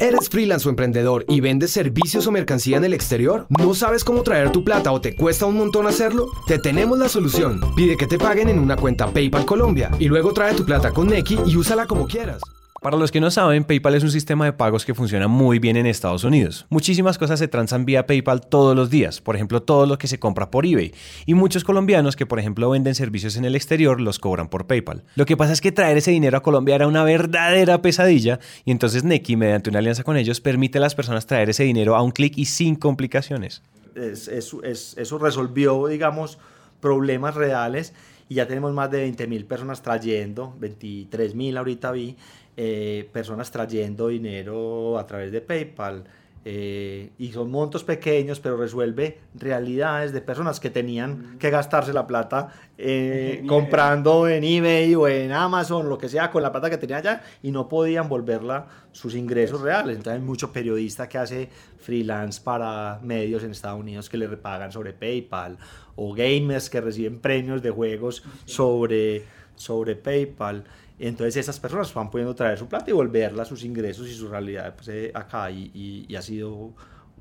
¿Eres 0.00 0.28
freelance 0.28 0.66
o 0.66 0.70
emprendedor 0.70 1.24
y 1.28 1.38
vendes 1.38 1.70
servicios 1.70 2.26
o 2.26 2.32
mercancía 2.32 2.76
en 2.76 2.86
el 2.86 2.92
exterior? 2.92 3.46
¿No 3.50 3.72
sabes 3.76 4.02
cómo 4.02 4.24
traer 4.24 4.50
tu 4.50 4.64
plata 4.64 4.90
o 4.90 5.00
te 5.00 5.14
cuesta 5.14 5.46
un 5.46 5.54
montón 5.54 5.86
hacerlo? 5.86 6.26
Te 6.48 6.58
tenemos 6.58 6.98
la 6.98 7.08
solución. 7.08 7.60
Pide 7.76 7.96
que 7.96 8.08
te 8.08 8.18
paguen 8.18 8.48
en 8.48 8.58
una 8.58 8.74
cuenta 8.74 9.06
PayPal 9.12 9.46
Colombia 9.46 9.92
y 10.00 10.06
luego 10.06 10.32
trae 10.32 10.54
tu 10.54 10.64
plata 10.64 10.90
con 10.90 11.06
Neki 11.06 11.38
y 11.46 11.54
úsala 11.54 11.86
como 11.86 12.08
quieras. 12.08 12.42
Para 12.80 12.96
los 12.96 13.12
que 13.12 13.20
no 13.20 13.30
saben, 13.30 13.64
PayPal 13.64 13.94
es 13.94 14.04
un 14.04 14.10
sistema 14.10 14.46
de 14.46 14.54
pagos 14.54 14.86
que 14.86 14.94
funciona 14.94 15.28
muy 15.28 15.58
bien 15.58 15.76
en 15.76 15.84
Estados 15.84 16.24
Unidos. 16.24 16.64
Muchísimas 16.70 17.18
cosas 17.18 17.38
se 17.38 17.46
transan 17.46 17.84
vía 17.84 18.06
PayPal 18.06 18.40
todos 18.40 18.74
los 18.74 18.88
días, 18.88 19.20
por 19.20 19.36
ejemplo, 19.36 19.62
todo 19.62 19.84
lo 19.84 19.98
que 19.98 20.08
se 20.08 20.18
compra 20.18 20.50
por 20.50 20.64
eBay. 20.64 20.94
Y 21.26 21.34
muchos 21.34 21.62
colombianos 21.62 22.16
que, 22.16 22.24
por 22.24 22.38
ejemplo, 22.38 22.70
venden 22.70 22.94
servicios 22.94 23.36
en 23.36 23.44
el 23.44 23.54
exterior 23.54 24.00
los 24.00 24.18
cobran 24.18 24.48
por 24.48 24.66
PayPal. 24.66 25.04
Lo 25.14 25.26
que 25.26 25.36
pasa 25.36 25.52
es 25.52 25.60
que 25.60 25.72
traer 25.72 25.98
ese 25.98 26.10
dinero 26.10 26.38
a 26.38 26.42
Colombia 26.42 26.74
era 26.74 26.86
una 26.86 27.04
verdadera 27.04 27.82
pesadilla 27.82 28.40
y 28.64 28.70
entonces 28.70 29.04
Neki, 29.04 29.36
mediante 29.36 29.68
una 29.68 29.80
alianza 29.80 30.02
con 30.02 30.16
ellos, 30.16 30.40
permite 30.40 30.78
a 30.78 30.80
las 30.80 30.94
personas 30.94 31.26
traer 31.26 31.50
ese 31.50 31.64
dinero 31.64 31.96
a 31.96 32.02
un 32.02 32.12
clic 32.12 32.38
y 32.38 32.46
sin 32.46 32.76
complicaciones. 32.76 33.62
Es, 33.94 34.26
es, 34.26 34.56
es, 34.62 34.96
eso 34.96 35.18
resolvió, 35.18 35.86
digamos, 35.86 36.38
problemas 36.80 37.34
reales 37.34 37.92
y 38.30 38.36
ya 38.36 38.46
tenemos 38.46 38.72
más 38.72 38.90
de 38.90 39.00
20 39.00 39.26
mil 39.26 39.44
personas 39.44 39.82
trayendo, 39.82 40.54
23 40.60 41.34
mil 41.34 41.58
ahorita 41.58 41.90
vi, 41.90 42.16
eh, 42.62 43.08
personas 43.10 43.50
trayendo 43.50 44.08
dinero 44.08 44.98
a 44.98 45.06
través 45.06 45.32
de 45.32 45.40
PayPal. 45.40 46.04
Eh, 46.44 47.10
y 47.18 47.32
son 47.32 47.50
montos 47.50 47.84
pequeños, 47.84 48.38
pero 48.38 48.58
resuelve 48.58 49.18
realidades 49.34 50.12
de 50.12 50.20
personas 50.20 50.60
que 50.60 50.68
tenían 50.68 51.38
que 51.38 51.48
gastarse 51.48 51.94
la 51.94 52.06
plata 52.06 52.52
eh, 52.76 53.44
comprando 53.48 54.28
en 54.28 54.44
eBay 54.44 54.94
o 54.94 55.08
en 55.08 55.32
Amazon, 55.32 55.88
lo 55.88 55.96
que 55.96 56.10
sea, 56.10 56.30
con 56.30 56.42
la 56.42 56.52
plata 56.52 56.68
que 56.68 56.76
tenían 56.76 56.98
allá 56.98 57.22
y 57.42 57.50
no 57.50 57.66
podían 57.66 58.10
volverla 58.10 58.66
sus 58.92 59.14
ingresos 59.14 59.62
reales. 59.62 59.96
Entonces 59.96 60.20
hay 60.20 60.26
mucho 60.26 60.52
periodista 60.52 61.08
que 61.08 61.16
hace 61.16 61.48
freelance 61.78 62.42
para 62.42 63.00
medios 63.02 63.42
en 63.42 63.52
Estados 63.52 63.80
Unidos 63.80 64.10
que 64.10 64.18
le 64.18 64.26
repagan 64.26 64.70
sobre 64.70 64.92
PayPal 64.92 65.56
o 65.96 66.12
gamers 66.12 66.68
que 66.68 66.82
reciben 66.82 67.20
premios 67.20 67.62
de 67.62 67.70
juegos 67.70 68.22
sobre, 68.44 69.24
sobre 69.54 69.96
PayPal. 69.96 70.64
Entonces 71.02 71.36
esas 71.38 71.58
personas 71.58 71.92
van 71.94 72.10
pudiendo 72.10 72.34
traer 72.34 72.58
su 72.58 72.68
plata 72.68 72.90
y 72.90 72.92
volverla 72.92 73.42
a 73.42 73.46
sus 73.46 73.64
ingresos 73.64 74.06
y 74.06 74.14
su 74.14 74.28
realidad 74.28 74.74
pues, 74.74 74.88
eh, 74.88 75.10
acá 75.14 75.50
y, 75.50 75.70
y, 75.72 76.04
y, 76.06 76.14
ha 76.14 76.20
sido 76.20 76.74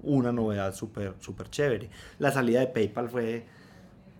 una 0.03 0.33
novedad 0.33 0.75
súper 0.75 1.13
super 1.19 1.49
chévere. 1.49 1.89
La 2.19 2.29
salida 2.29 2.59
de 2.59 2.67
PayPal 2.67 3.07
fue, 3.07 3.45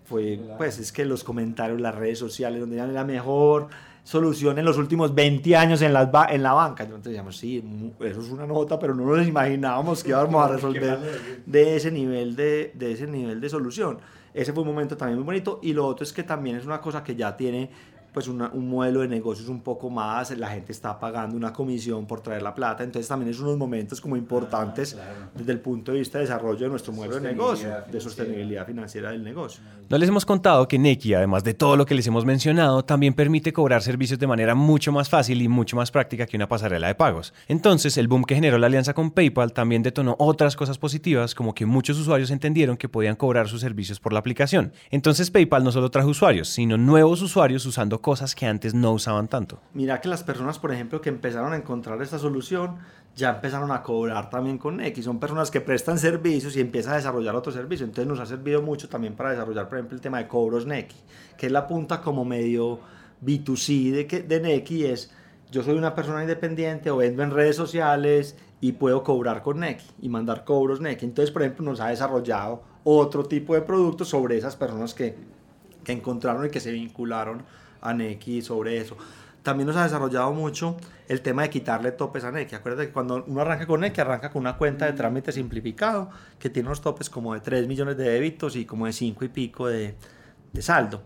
fue 0.06 0.40
pues 0.58 0.80
es 0.80 0.94
que 0.94 1.04
los 1.04 1.26
comentarios, 1.26 1.82
las 1.82 1.94
redes 1.94 2.18
sociales, 2.18 2.62
donde 2.62 2.78
eran 2.78 2.94
la 2.94 3.04
mejor 3.04 3.68
solución 4.04 4.58
en 4.58 4.64
los 4.66 4.78
últimos 4.78 5.14
20 5.14 5.56
años 5.58 5.82
en, 5.82 5.92
las 5.92 6.10
en 6.30 6.42
la 6.42 6.54
banca. 6.54 6.84
Entonces 6.84 7.12
decíamos, 7.12 7.36
sí, 7.36 7.62
eso 8.00 8.22
es 8.22 8.30
una 8.30 8.48
nota, 8.48 8.80
pero 8.80 8.96
no 8.96 9.04
nos 9.14 9.28
imaginábamos 9.28 10.04
que 10.04 10.12
íbamos 10.12 10.42
a 10.42 10.48
resolver 10.54 11.00
de 11.46 11.76
ese 11.76 11.92
nivel 11.92 12.34
de, 12.36 12.72
de 12.76 12.94
ese 12.94 13.08
nivel 13.08 13.42
de 13.42 13.50
solución. 13.50 14.00
Ese 14.34 14.54
fue 14.54 14.64
un 14.64 14.70
momento 14.70 14.96
también 14.96 15.18
muy 15.18 15.26
bonito 15.26 15.60
y 15.62 15.74
lo 15.74 15.86
otro 15.86 16.06
es 16.06 16.14
que 16.14 16.24
también 16.24 16.56
es 16.56 16.66
una 16.66 16.80
cosa 16.80 17.04
que 17.04 17.16
ya 17.16 17.36
tiene 17.36 17.70
pues 18.14 18.28
una- 18.28 18.50
un 18.54 18.70
modelo 18.70 19.02
de 19.02 19.08
negocios 19.08 19.50
un 19.50 19.62
poco 19.62 19.90
más, 19.90 20.36
la 20.38 20.50
gente 20.50 20.72
está 20.72 21.00
pagando 21.00 21.36
una 21.38 21.54
comisión 21.54 22.06
por 22.06 22.22
traer 22.22 22.42
la 22.42 22.54
plata, 22.56 22.84
entonces 22.84 23.08
también 23.08 23.30
es 23.32 23.40
unos 23.40 23.58
momentos 23.58 24.02
como 24.02 24.16
importantes 24.18 24.94
claro. 24.94 25.30
desde 25.36 25.52
el 25.52 25.60
punto 25.60 25.92
de 25.92 26.00
vista 26.00 26.18
de 26.18 26.24
desarrollo 26.26 26.60
de 26.60 26.70
nuestro 26.70 26.92
modelo 26.94 27.16
de 27.16 27.20
Sostenibilidad 27.20 27.46
negocio, 27.46 27.68
de 27.70 27.76
financiera. 27.76 28.02
sostenibilidad 28.04 28.66
financiera 28.66 29.12
del 29.12 29.24
negocio. 29.24 29.62
No 29.90 29.98
les 29.98 30.10
hemos 30.10 30.26
contado 30.26 30.68
que 30.68 30.78
Neki, 30.80 31.14
además 31.14 31.44
de 31.44 31.54
todo 31.54 31.76
lo 31.76 31.86
que 31.86 31.96
les 31.96 32.06
hemos 32.08 32.26
mencionado, 32.26 32.84
también 32.84 33.14
permite 33.14 33.54
cobrar 33.54 33.82
servicios 33.82 34.20
de 34.20 34.28
manera 34.28 34.56
mucho 34.56 34.92
más 34.92 35.10
fácil 35.10 35.42
y 35.42 35.48
mucho 35.48 35.76
más 35.76 35.92
práctica 35.92 36.26
que 36.26 36.38
una 36.38 36.48
pasarela 36.48 36.88
de 36.88 36.96
pagos. 36.96 37.34
Entonces, 37.48 37.98
el 37.98 38.08
boom 38.08 38.24
que 38.26 38.36
generó 38.36 38.58
la 38.58 38.68
alianza 38.68 38.94
con 38.94 39.12
PayPal 39.12 39.54
también 39.54 39.82
detonó 39.84 40.16
otras 40.20 40.56
cosas 40.56 40.78
positivas, 40.78 41.34
como 41.36 41.54
que 41.54 41.66
muchos 41.66 41.98
usuarios 42.00 42.32
entendieron 42.32 42.78
que 42.78 42.90
podían 42.90 43.16
cobrar 43.16 43.48
sus 43.48 43.62
servicios 43.62 44.00
por 44.00 44.14
la 44.14 44.20
aplicación. 44.20 44.74
Entonces, 44.92 45.32
PayPal 45.32 45.64
no 45.64 45.72
solo 45.72 45.90
trajo 45.90 46.10
usuarios, 46.10 46.50
sino 46.50 46.78
nuevos 46.78 47.22
usuarios 47.22 47.66
usando 47.66 47.99
cosas 48.02 48.36
que 48.36 48.46
antes 48.46 48.74
no 48.74 48.92
usaban 48.94 49.28
tanto. 49.28 49.60
Mira 49.74 50.02
que 50.02 50.08
las 50.08 50.24
personas, 50.24 50.60
por 50.60 50.72
ejemplo, 50.72 51.02
que 51.02 51.10
empezaron 51.10 51.54
a 51.54 51.58
encontrar 51.58 52.02
esta 52.02 52.20
solución, 52.20 52.78
ya 53.16 53.32
empezaron 53.32 53.72
a 53.72 53.84
cobrar 53.84 54.30
también 54.30 54.58
con 54.58 54.80
X. 54.82 55.06
Son 55.06 55.20
personas 55.20 55.52
que 55.52 55.62
prestan 55.62 56.00
servicios 56.00 56.56
y 56.56 56.62
empiezan 56.62 56.94
a 56.94 56.96
desarrollar 56.98 57.36
otro 57.36 57.52
servicio. 57.52 57.86
Entonces 57.86 58.08
nos 58.08 58.20
ha 58.20 58.26
servido 58.26 58.62
mucho 58.62 58.90
también 58.90 59.16
para 59.16 59.32
desarrollar, 59.32 59.68
por 59.68 59.78
ejemplo, 59.78 59.96
el 59.96 60.02
tema 60.02 60.20
de 60.20 60.28
cobros 60.28 60.66
Neki, 60.66 60.96
que 61.38 61.48
es 61.48 61.52
la 61.52 61.68
punta 61.68 62.02
como 62.02 62.26
medio 62.26 62.80
B2C 63.24 63.92
de, 63.92 64.22
de 64.22 64.40
Neki. 64.40 64.86
Es, 64.86 65.12
yo 65.52 65.64
soy 65.64 65.78
una 65.78 65.96
persona 65.96 66.22
independiente 66.22 66.90
o 66.92 66.98
vendo 66.98 67.24
en 67.24 67.32
redes 67.32 67.56
sociales 67.56 68.38
y 68.62 68.74
puedo 68.74 69.04
cobrar 69.04 69.42
con 69.42 69.60
Neki 69.60 69.86
y 70.02 70.10
mandar 70.10 70.46
cobros 70.46 70.80
Neki. 70.80 71.06
Entonces, 71.06 71.32
por 71.32 71.42
ejemplo, 71.42 71.66
nos 71.66 71.80
ha 71.82 71.88
desarrollado 71.88 72.64
otro 72.84 73.26
tipo 73.26 73.54
de 73.54 73.62
productos 73.62 74.08
sobre 74.10 74.38
esas 74.38 74.56
personas 74.56 74.94
que, 74.94 75.16
que 75.84 75.92
encontraron 75.92 76.46
y 76.46 76.50
que 76.50 76.60
se 76.60 76.72
vincularon 76.72 77.44
a 77.82 77.94
Neki 77.94 78.42
sobre 78.42 78.78
eso. 78.78 78.98
También 79.44 79.68
nos 79.68 79.78
ha 79.78 79.84
desarrollado 79.84 80.34
mucho 80.34 80.76
el 81.08 81.22
tema 81.22 81.44
de 81.44 81.50
quitarle 81.50 81.92
topes 81.94 82.24
a 82.24 82.32
Neki. 82.32 82.56
Acuérdate 82.56 82.88
que 82.88 82.94
cuando 82.94 83.24
uno 83.26 83.42
arranca 83.42 83.66
con 83.66 83.80
Neki, 83.80 84.02
arranca 84.02 84.30
con 84.30 84.42
una 84.42 84.58
cuenta 84.58 84.86
de 84.86 84.94
trámite 84.94 85.32
simplificado 85.32 86.10
que 86.38 86.50
tiene 86.50 86.68
unos 86.68 86.82
topes 86.82 87.10
como 87.10 87.34
de 87.34 87.40
3 87.40 87.68
millones 87.68 87.98
de 87.98 88.10
débitos 88.10 88.56
y 88.56 88.66
como 88.66 88.86
de 88.86 88.94
5 88.94 89.26
y 89.26 89.30
pico 89.30 89.68
de, 89.68 89.96
de 90.52 90.62
saldo. 90.62 91.04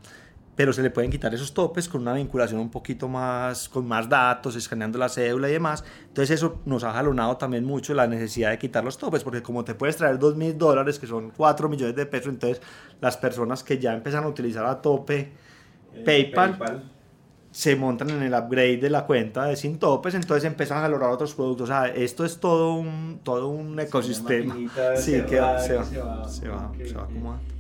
Pero 0.55 0.71
se 0.73 0.83
le 0.83 0.89
pueden 0.89 1.09
quitar 1.09 1.33
esos 1.33 1.53
topes 1.53 1.87
con 1.87 2.01
una 2.01 2.13
vinculación 2.13 2.59
un 2.59 2.69
poquito 2.69 3.07
más, 3.07 3.69
con 3.69 3.87
más 3.87 4.09
datos, 4.09 4.55
escaneando 4.55 4.99
la 4.99 5.09
cédula 5.09 5.49
y 5.49 5.53
demás. 5.53 5.83
Entonces 6.07 6.31
eso 6.31 6.59
nos 6.65 6.83
ha 6.83 6.91
jalonado 6.91 7.37
también 7.37 7.65
mucho 7.65 7.93
la 7.93 8.07
necesidad 8.07 8.49
de 8.49 8.59
quitar 8.59 8.83
los 8.83 8.97
topes, 8.97 9.23
porque 9.23 9.41
como 9.41 9.63
te 9.63 9.73
puedes 9.73 9.97
traer 9.97 10.19
2 10.19 10.35
mil 10.35 10.57
dólares, 10.57 10.99
que 10.99 11.07
son 11.07 11.31
4 11.31 11.69
millones 11.69 11.95
de 11.95 12.05
pesos, 12.05 12.27
entonces 12.27 12.61
las 12.99 13.17
personas 13.17 13.63
que 13.63 13.79
ya 13.79 13.93
empiezan 13.93 14.23
a 14.25 14.27
utilizar 14.27 14.65
a 14.65 14.81
tope 14.81 15.31
Eh, 15.93 16.03
PayPal, 16.05 16.57
se 17.51 17.75
montan 17.75 18.09
en 18.11 18.23
el 18.23 18.33
upgrade 18.33 18.77
de 18.77 18.89
la 18.89 19.05
cuenta 19.05 19.45
de 19.45 19.55
sin 19.55 19.79
topes, 19.79 20.15
entonces 20.15 20.45
empiezan 20.45 20.79
a 20.79 20.81
valorar 20.83 21.11
otros 21.11 21.35
productos. 21.35 21.69
O 21.69 21.73
sea, 21.73 21.87
esto 21.87 22.25
es 22.25 22.39
todo 22.39 22.73
un, 22.75 23.21
todo 23.23 23.49
un 23.49 23.79
ecosistema. 23.79 24.55
Sí, 24.93 25.25
que 25.25 25.57
se 25.59 25.75
va, 25.77 25.85
que 25.85 25.95
se 25.97 26.01
va- 26.03 26.27
se 26.27 26.49
va, 26.49 26.71
ok, 26.71 26.85
se 26.85 26.95
va 26.97 27.03
ok. 27.03 27.09
acomodando. 27.11 27.52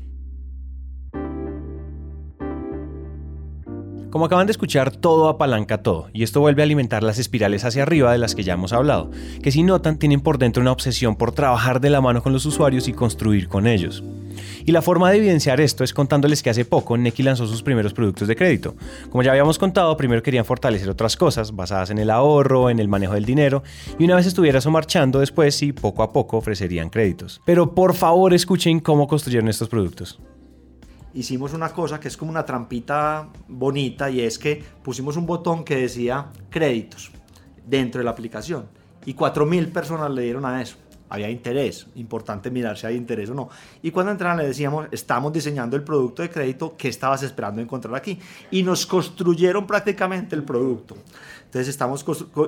Como 4.13 4.25
acaban 4.25 4.45
de 4.45 4.51
escuchar, 4.51 4.91
todo 4.91 5.27
apalanca 5.27 5.81
todo, 5.81 6.07
y 6.13 6.21
esto 6.21 6.39
vuelve 6.39 6.61
a 6.61 6.65
alimentar 6.65 7.01
las 7.01 7.17
espirales 7.17 7.65
hacia 7.65 7.81
arriba 7.81 8.11
de 8.11 8.19
las 8.19 8.35
que 8.35 8.43
ya 8.43 8.53
hemos 8.53 8.71
hablado, 8.71 9.09
que 9.41 9.51
si 9.51 9.63
notan 9.63 9.97
tienen 9.97 10.21
por 10.21 10.37
dentro 10.37 10.61
una 10.61 10.71
obsesión 10.71 11.15
por 11.15 11.31
trabajar 11.31 11.81
de 11.81 11.89
la 11.89 11.99
mano 11.99 12.21
con 12.21 12.31
los 12.31 12.45
usuarios 12.45 12.87
y 12.87 12.93
construir 12.93 13.47
con 13.47 13.65
ellos. 13.65 14.03
Y 14.65 14.71
la 14.71 14.83
forma 14.83 15.09
de 15.09 15.17
evidenciar 15.17 15.59
esto 15.59 15.83
es 15.83 15.95
contándoles 15.95 16.43
que 16.43 16.51
hace 16.51 16.63
poco 16.63 16.95
Neki 16.95 17.23
lanzó 17.23 17.47
sus 17.47 17.63
primeros 17.63 17.95
productos 17.95 18.27
de 18.27 18.35
crédito. 18.35 18.75
Como 19.09 19.23
ya 19.23 19.31
habíamos 19.31 19.57
contado, 19.57 19.97
primero 19.97 20.21
querían 20.21 20.45
fortalecer 20.45 20.91
otras 20.91 21.17
cosas 21.17 21.55
basadas 21.55 21.89
en 21.89 21.97
el 21.97 22.11
ahorro, 22.11 22.69
en 22.69 22.77
el 22.77 22.87
manejo 22.87 23.15
del 23.15 23.25
dinero, 23.25 23.63
y 23.97 24.03
una 24.03 24.15
vez 24.15 24.27
estuviera 24.27 24.59
eso 24.59 24.69
marchando, 24.69 25.21
después 25.21 25.55
sí, 25.55 25.73
poco 25.73 26.03
a 26.03 26.13
poco 26.13 26.37
ofrecerían 26.37 26.91
créditos. 26.91 27.41
Pero 27.45 27.73
por 27.73 27.95
favor 27.95 28.35
escuchen 28.35 28.79
cómo 28.79 29.07
construyeron 29.07 29.49
estos 29.49 29.69
productos. 29.69 30.19
Hicimos 31.13 31.53
una 31.53 31.69
cosa 31.69 31.99
que 31.99 32.07
es 32.07 32.17
como 32.17 32.31
una 32.31 32.45
trampita 32.45 33.29
bonita 33.47 34.09
y 34.09 34.21
es 34.21 34.39
que 34.39 34.63
pusimos 34.83 35.17
un 35.17 35.25
botón 35.25 35.63
que 35.63 35.75
decía 35.75 36.31
créditos 36.49 37.11
dentro 37.65 37.99
de 37.99 38.05
la 38.05 38.11
aplicación 38.11 38.67
y 39.05 39.13
4.000 39.13 39.71
personas 39.71 40.11
le 40.11 40.23
dieron 40.23 40.45
a 40.45 40.61
eso. 40.61 40.77
Había 41.13 41.29
interés, 41.29 41.85
importante 41.93 42.49
mirar 42.49 42.75
si 42.75 42.87
hay 42.87 42.95
interés 42.95 43.29
o 43.29 43.35
no. 43.35 43.47
Y 43.83 43.91
cuando 43.91 44.11
entraban 44.11 44.39
le 44.39 44.47
decíamos, 44.47 44.87
estamos 44.89 45.31
diseñando 45.31 45.75
el 45.75 45.83
producto 45.83 46.23
de 46.23 46.31
crédito 46.31 46.75
que 46.75 46.87
estabas 46.87 47.21
esperando 47.21 47.61
encontrar 47.61 47.93
aquí. 47.93 48.17
Y 48.49 48.63
nos 48.63 48.87
construyeron 48.87 49.67
prácticamente 49.67 50.35
el 50.35 50.41
producto. 50.41 50.97
Entonces 51.45 51.67
estamos 51.67 52.03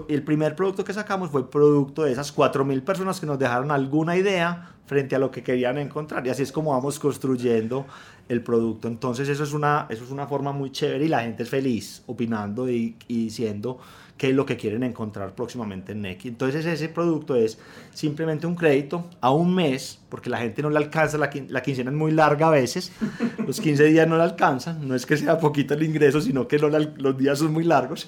el 0.09 0.23
primer 0.23 0.55
producto 0.55 0.83
que 0.83 0.93
sacamos 0.93 1.29
fue 1.29 1.47
producto 1.47 2.05
de 2.05 2.13
esas 2.13 2.35
4.000 2.35 2.81
personas 2.81 3.19
que 3.19 3.27
nos 3.27 3.37
dejaron 3.37 3.69
alguna 3.69 4.17
idea 4.17 4.71
frente 4.87 5.15
a 5.15 5.19
lo 5.19 5.29
que 5.29 5.43
querían 5.43 5.77
encontrar. 5.77 6.25
Y 6.25 6.31
así 6.31 6.41
es 6.41 6.51
como 6.51 6.71
vamos 6.71 6.97
construyendo 6.97 7.85
el 8.27 8.41
producto. 8.41 8.87
Entonces 8.87 9.29
eso 9.29 9.43
es 9.43 9.53
una, 9.53 9.85
eso 9.91 10.05
es 10.05 10.09
una 10.09 10.25
forma 10.25 10.53
muy 10.53 10.71
chévere 10.71 11.05
y 11.05 11.07
la 11.07 11.21
gente 11.21 11.43
es 11.43 11.49
feliz 11.49 12.01
opinando 12.07 12.67
y, 12.67 12.95
y 13.07 13.25
diciendo 13.25 13.77
qué 14.17 14.29
es 14.29 14.35
lo 14.35 14.45
que 14.45 14.55
quieren 14.55 14.83
encontrar 14.83 15.35
próximamente 15.35 15.91
en 15.91 16.01
Neki. 16.01 16.29
Entonces 16.29 16.65
ese 16.65 16.87
producto 16.87 17.35
es 17.35 17.57
simplemente 17.93 18.47
un 18.47 18.55
crédito 18.55 19.09
a 19.19 19.31
un 19.31 19.53
mes, 19.53 19.99
porque 20.07 20.29
la 20.29 20.37
gente 20.37 20.61
no 20.61 20.69
le 20.69 20.77
alcanza, 20.77 21.17
la, 21.17 21.29
quin- 21.29 21.49
la 21.49 21.61
quincena 21.61 21.91
es 21.91 21.97
muy 21.97 22.11
larga 22.11 22.47
a 22.47 22.51
veces, 22.51 22.93
los 23.45 23.59
15 23.59 23.83
días 23.85 24.07
no 24.07 24.15
le 24.15 24.23
alcanzan, 24.23 24.87
no 24.87 24.95
es 24.95 25.05
que 25.05 25.17
sea 25.17 25.37
poquito 25.37 25.73
el 25.73 25.83
ingreso, 25.83 26.21
sino 26.21 26.47
que 26.47 26.57
no 26.59 26.69
los 26.69 27.17
días 27.17 27.39
son 27.39 27.51
muy 27.51 27.65
largos. 27.65 28.07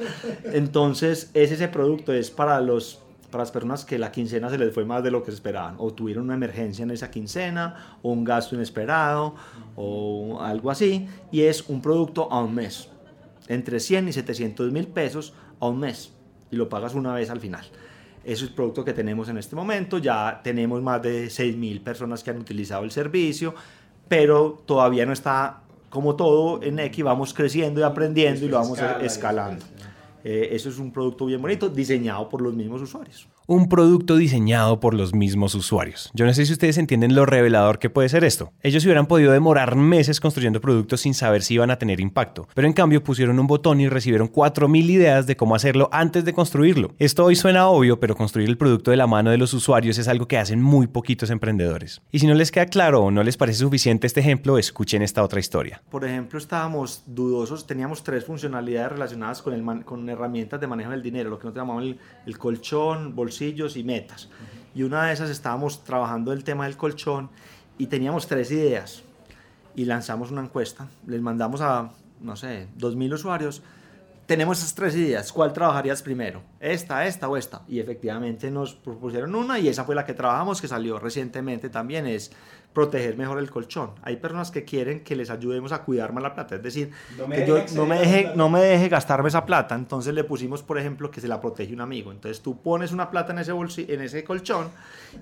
Entonces 0.53 1.29
ese, 1.33 1.55
ese 1.55 1.67
producto 1.67 2.13
es 2.13 2.31
para 2.31 2.59
los 2.61 3.01
para 3.29 3.41
las 3.43 3.51
personas 3.51 3.83
que 3.83 3.99
la 3.99 4.09
quincena 4.09 4.49
se 4.49 4.57
les 4.57 4.73
fue 4.73 4.85
más 4.85 5.03
de 5.03 5.11
lo 5.11 5.21
que 5.21 5.31
esperaban, 5.31 5.75
o 5.79 5.91
tuvieron 5.93 6.23
una 6.23 6.35
emergencia 6.35 6.83
en 6.83 6.91
esa 6.91 7.11
quincena, 7.11 7.97
o 8.01 8.13
un 8.13 8.23
gasto 8.23 8.55
inesperado, 8.55 9.35
o 9.75 10.39
algo 10.41 10.71
así, 10.71 11.09
y 11.29 11.41
es 11.41 11.67
un 11.67 11.81
producto 11.81 12.31
a 12.31 12.41
un 12.41 12.55
mes, 12.55 12.87
entre 13.49 13.81
100 13.81 14.07
y 14.07 14.13
700 14.13 14.71
mil 14.71 14.87
pesos 14.87 15.33
a 15.59 15.67
un 15.67 15.79
mes, 15.79 16.11
y 16.51 16.55
lo 16.55 16.69
pagas 16.69 16.95
una 16.95 17.13
vez 17.13 17.29
al 17.29 17.39
final. 17.39 17.65
Eso 18.23 18.43
es 18.43 18.49
el 18.49 18.55
producto 18.55 18.83
que 18.83 18.93
tenemos 18.93 19.29
en 19.29 19.37
este 19.37 19.55
momento, 19.55 19.97
ya 19.99 20.41
tenemos 20.43 20.81
más 20.81 21.01
de 21.01 21.29
6 21.29 21.55
mil 21.55 21.81
personas 21.81 22.23
que 22.23 22.29
han 22.31 22.37
utilizado 22.39 22.83
el 22.83 22.91
servicio, 22.91 23.53
pero 24.07 24.61
todavía 24.65 25.05
no 25.05 25.13
está 25.13 25.61
como 25.89 26.15
todo 26.15 26.61
en 26.61 26.79
X, 26.79 27.03
vamos 27.03 27.33
creciendo 27.33 27.79
y 27.79 27.83
aprendiendo 27.83 28.45
y 28.45 28.49
lo 28.49 28.57
vamos 28.57 28.77
Escala, 28.77 29.05
escalando. 29.05 29.65
escala. 29.65 29.93
Eh, 30.23 30.49
eso 30.51 30.67
es 30.69 30.77
un 30.77 30.91
producto 30.91 31.25
bien 31.25 31.41
bonito, 31.41 31.69
diseñado 31.69 32.27
por 32.27 32.41
los 32.41 32.53
mismos 32.53 32.81
usuarios. 32.81 33.27
Un 33.49 33.69
producto 33.69 34.17
diseñado 34.17 34.81
por 34.81 34.93
los 34.93 35.13
mismos 35.13 35.55
usuarios. 35.55 36.11
Yo 36.13 36.25
no 36.25 36.33
sé 36.33 36.45
si 36.45 36.51
ustedes 36.51 36.77
entienden 36.77 37.15
lo 37.15 37.25
revelador 37.25 37.79
que 37.79 37.89
puede 37.89 38.09
ser 38.09 38.25
esto. 38.25 38.51
Ellos 38.61 38.83
hubieran 38.83 39.05
podido 39.05 39.31
demorar 39.31 39.77
meses 39.77 40.19
construyendo 40.19 40.59
productos 40.59 40.99
sin 40.99 41.13
saber 41.13 41.41
si 41.41 41.53
iban 41.53 41.71
a 41.71 41.77
tener 41.79 42.01
impacto, 42.01 42.49
pero 42.53 42.67
en 42.67 42.73
cambio 42.73 43.05
pusieron 43.05 43.39
un 43.39 43.47
botón 43.47 43.79
y 43.79 43.87
recibieron 43.87 44.29
4.000 44.29 44.89
ideas 44.89 45.27
de 45.27 45.37
cómo 45.37 45.55
hacerlo 45.55 45.87
antes 45.93 46.25
de 46.25 46.33
construirlo. 46.33 46.93
Esto 46.99 47.23
hoy 47.23 47.37
suena 47.37 47.69
obvio, 47.69 48.01
pero 48.01 48.17
construir 48.17 48.49
el 48.49 48.57
producto 48.57 48.91
de 48.91 48.97
la 48.97 49.07
mano 49.07 49.31
de 49.31 49.37
los 49.37 49.53
usuarios 49.53 49.97
es 49.97 50.09
algo 50.09 50.27
que 50.27 50.37
hacen 50.37 50.61
muy 50.61 50.87
poquitos 50.87 51.29
emprendedores. 51.29 52.01
Y 52.11 52.19
si 52.19 52.27
no 52.27 52.33
les 52.33 52.51
queda 52.51 52.65
claro 52.65 53.03
o 53.03 53.11
no 53.11 53.23
les 53.23 53.37
parece 53.37 53.59
suficiente 53.59 54.07
este 54.07 54.19
ejemplo, 54.19 54.57
escuchen 54.57 55.01
esta 55.03 55.23
otra 55.23 55.39
historia. 55.39 55.81
Por 55.89 56.03
ejemplo, 56.03 56.37
estábamos 56.37 57.03
dudosos, 57.05 57.65
teníamos 57.65 58.03
tres 58.03 58.25
funcionalidades 58.25 58.91
relacionadas 58.91 59.41
con, 59.41 59.53
el 59.53 59.85
con 59.85 60.09
herramientas 60.09 60.59
de 60.59 60.67
manejo 60.67 60.91
del 60.91 61.01
dinero, 61.01 61.29
lo 61.29 61.39
que 61.39 61.45
nosotros 61.45 61.63
llamamos 61.63 61.83
el, 61.83 61.99
el 62.25 62.37
colchón, 62.37 63.15
y 63.41 63.83
metas. 63.83 64.29
Y 64.73 64.83
una 64.83 65.05
de 65.05 65.13
esas 65.13 65.29
estábamos 65.29 65.83
trabajando 65.83 66.33
el 66.33 66.43
tema 66.43 66.65
del 66.65 66.77
colchón 66.77 67.29
y 67.77 67.87
teníamos 67.87 68.27
tres 68.27 68.51
ideas 68.51 69.03
y 69.75 69.85
lanzamos 69.85 70.31
una 70.31 70.41
encuesta, 70.41 70.87
les 71.05 71.21
mandamos 71.21 71.61
a, 71.61 71.91
no 72.21 72.35
sé, 72.35 72.67
2.000 72.79 73.13
usuarios. 73.13 73.61
Tenemos 74.27 74.57
esas 74.57 74.75
tres 74.75 74.93
ideas, 74.93 75.31
¿cuál 75.31 75.53
trabajarías 75.53 76.03
primero? 76.03 76.41
¿Esta, 76.59 77.07
esta 77.07 77.29
o 77.29 77.37
esta? 77.37 77.61
Y 77.65 77.79
efectivamente 77.79 78.51
nos 78.51 78.75
propusieron 78.75 79.33
una 79.33 79.57
y 79.57 79.69
esa 79.69 79.85
fue 79.85 79.95
la 79.95 80.05
que 80.05 80.13
trabajamos, 80.13 80.59
que 80.59 80.67
salió 80.67 80.99
recientemente 80.99 81.69
también, 81.69 82.05
es 82.05 82.33
proteger 82.73 83.15
mejor 83.15 83.39
el 83.39 83.49
colchón. 83.49 83.91
Hay 84.03 84.17
personas 84.17 84.51
que 84.51 84.65
quieren 84.65 85.05
que 85.05 85.15
les 85.15 85.29
ayudemos 85.29 85.71
a 85.71 85.83
cuidar 85.83 86.11
más 86.11 86.21
la 86.21 86.35
plata, 86.35 86.55
es 86.55 86.61
decir, 86.61 86.91
No 87.17 87.25
me 87.25 87.37
que 87.37 87.47
yo 87.47 87.63
no 87.73 87.85
me, 87.85 87.99
deje, 87.99 88.33
no 88.35 88.49
me 88.49 88.59
deje 88.59 88.89
gastarme 88.89 89.29
esa 89.29 89.45
plata. 89.45 89.75
Entonces 89.75 90.13
le 90.13 90.25
pusimos, 90.25 90.61
por 90.61 90.77
ejemplo, 90.77 91.09
que 91.09 91.21
se 91.21 91.29
la 91.29 91.39
protege 91.39 91.73
un 91.73 91.79
amigo. 91.79 92.11
Entonces 92.11 92.41
tú 92.41 92.61
pones 92.61 92.91
una 92.91 93.09
plata 93.09 93.31
en 93.31 93.39
ese, 93.39 93.53
en 93.53 94.01
ese 94.01 94.25
colchón 94.25 94.67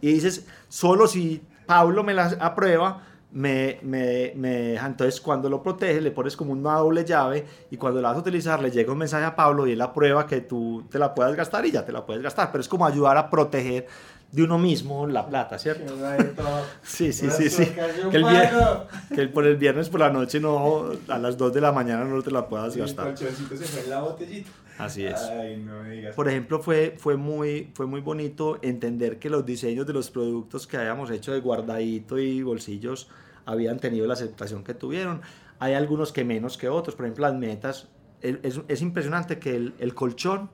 y 0.02 0.13
dices, 0.13 0.48
solo 0.68 1.08
si 1.08 1.44
Pablo 1.68 2.04
me 2.04 2.15
la 2.15 2.36
aprueba, 2.39 3.04
me, 3.36 3.80
me, 3.84 4.32
me 4.36 4.50
deja. 4.50 4.88
Entonces 4.88 5.21
cuando 5.21 5.50
lo 5.50 5.62
protege, 5.62 6.02
le 6.02 6.12
pones 6.12 6.36
como 6.36 6.52
una 6.54 6.76
doble 6.78 7.04
llave 7.06 7.45
y 7.69 7.78
cuando 7.78 8.02
la 8.02 8.10
vas 8.10 8.17
a 8.17 8.21
utilizar, 8.21 8.62
le 8.62 8.71
llega 8.71 8.91
un 8.91 8.98
mensaje 8.98 9.26
a 9.26 9.36
Pablo 9.36 9.67
y 9.67 9.74
él 9.74 9.82
aprueba 9.82 10.26
que 10.26 10.41
tú 10.41 10.84
te 10.89 10.98
la 11.00 11.13
puedas 11.13 11.36
gastar 11.36 11.65
y 11.65 11.71
ya 11.71 11.86
te 11.86 11.91
la 11.91 12.06
puedes 12.06 12.24
gastar. 12.24 12.52
Pero 12.52 12.62
es 12.62 12.67
como 12.69 12.86
ayudar 12.86 13.17
a 13.17 13.30
proteger 13.30 13.88
de 14.32 14.43
uno 14.43 14.58
mismo 14.58 15.06
la 15.08 15.26
plata, 15.28 15.58
¿cierto? 15.60 15.93
Sí, 16.84 17.13
sí, 17.13 17.30
sí, 17.30 17.50
sí. 17.50 17.65
Que 18.10 18.17
el, 18.17 18.24
vier- 18.24 18.88
que 19.13 19.21
el- 19.21 19.30
por 19.32 19.45
el 19.45 19.56
viernes 19.58 19.89
por 19.89 20.00
la 20.00 20.10
noche 20.10 20.39
no, 20.39 20.91
a 21.08 21.17
las 21.19 21.38
2 21.38 21.54
de 21.54 21.62
la 21.62 21.71
mañana 21.71 22.04
no 22.06 22.21
te 22.21 22.32
la 22.32 22.48
puedas 22.48 22.74
El 22.76 22.82
gastar. 22.82 23.06
colchoncito 23.13 23.56
se 23.56 23.65
fue 23.65 23.84
en 23.84 23.89
la 23.89 24.02
botellita. 24.02 24.50
Así 24.78 25.06
es. 25.06 25.21
Ay, 25.21 25.58
no 25.58 25.84
me 25.84 25.89
digas. 25.91 26.15
Por 26.15 26.28
ejemplo, 26.28 26.60
fue, 26.62 26.95
fue, 26.98 27.15
muy, 27.15 27.69
fue 27.74 27.86
muy 27.86 28.02
bonito 28.02 28.60
entender 28.62 29.19
que 29.19 29.30
los 29.30 29.45
diseños 29.45 29.86
de 29.88 29.93
los 29.93 30.10
productos 30.12 30.67
que 30.67 30.76
habíamos 30.78 31.12
hecho 31.12 31.32
de 31.32 31.39
guardadito 31.39 32.17
y 32.19 32.43
bolsillos 32.43 33.08
habían 33.45 33.79
tenido 33.79 34.08
la 34.08 34.13
aceptación 34.13 34.63
que 34.63 34.73
tuvieron. 34.73 35.21
Hay 35.60 35.73
algunos 35.73 36.12
que 36.12 36.23
menos 36.25 36.58
que 36.58 36.67
otros, 36.69 36.95
por 36.95 37.05
ejemplo, 37.05 37.23
las 37.27 37.36
metas. 37.38 37.88
Es, 38.21 38.38
es- 38.43 38.62
es 38.67 38.81
impresionante 38.81 39.39
que 39.39 39.55
el, 39.55 39.73
el 39.79 39.93
colchón 39.93 40.49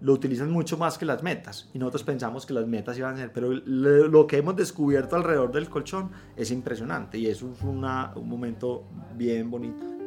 lo 0.00 0.12
utilizan 0.12 0.50
mucho 0.52 0.78
más 0.78 0.96
que 0.96 1.04
las 1.04 1.24
metas 1.24 1.68
y 1.74 1.78
nosotros 1.80 2.04
pensamos 2.04 2.46
que 2.46 2.54
las 2.54 2.66
metas 2.68 2.96
iban 2.96 3.14
a 3.14 3.18
ser, 3.18 3.32
pero 3.32 3.50
lo, 3.52 4.26
que 4.28 4.36
hemos 4.36 4.54
descubierto 4.54 5.16
alrededor 5.16 5.50
del 5.50 5.68
colchón 5.68 6.10
es 6.36 6.52
impresionante 6.52 7.18
y 7.18 7.26
es 7.26 7.42
una- 7.42 8.12
un 8.14 8.28
momento 8.28 8.84
bien 9.16 9.50
bonito. 9.50 9.97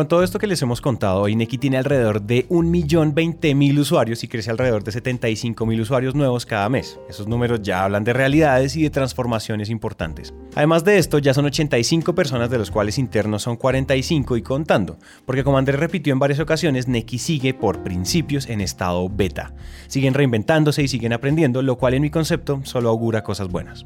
Con 0.00 0.08
todo 0.08 0.22
esto 0.22 0.38
que 0.38 0.46
les 0.46 0.62
hemos 0.62 0.80
contado, 0.80 1.20
hoy 1.20 1.36
Neki 1.36 1.58
tiene 1.58 1.76
alrededor 1.76 2.22
de 2.22 2.48
1.020.000 2.48 3.78
usuarios 3.78 4.24
y 4.24 4.28
crece 4.28 4.50
alrededor 4.50 4.82
de 4.82 4.92
75.000 4.92 5.78
usuarios 5.78 6.14
nuevos 6.14 6.46
cada 6.46 6.70
mes. 6.70 6.98
Esos 7.10 7.28
números 7.28 7.60
ya 7.60 7.84
hablan 7.84 8.02
de 8.02 8.14
realidades 8.14 8.76
y 8.76 8.82
de 8.82 8.88
transformaciones 8.88 9.68
importantes. 9.68 10.32
Además 10.54 10.84
de 10.84 10.96
esto, 10.96 11.18
ya 11.18 11.34
son 11.34 11.44
85 11.44 12.14
personas 12.14 12.48
de 12.48 12.56
los 12.56 12.70
cuales 12.70 12.96
internos 12.96 13.42
son 13.42 13.56
45 13.56 14.38
y 14.38 14.42
contando, 14.42 14.96
porque 15.26 15.44
como 15.44 15.58
Andrés 15.58 15.78
repitió 15.78 16.14
en 16.14 16.18
varias 16.18 16.40
ocasiones, 16.40 16.88
Neki 16.88 17.18
sigue 17.18 17.52
por 17.52 17.82
principios 17.82 18.48
en 18.48 18.62
estado 18.62 19.06
beta. 19.10 19.52
Siguen 19.86 20.14
reinventándose 20.14 20.82
y 20.82 20.88
siguen 20.88 21.12
aprendiendo, 21.12 21.60
lo 21.60 21.76
cual 21.76 21.92
en 21.92 22.00
mi 22.00 22.08
concepto 22.08 22.62
solo 22.64 22.88
augura 22.88 23.22
cosas 23.22 23.48
buenas. 23.48 23.84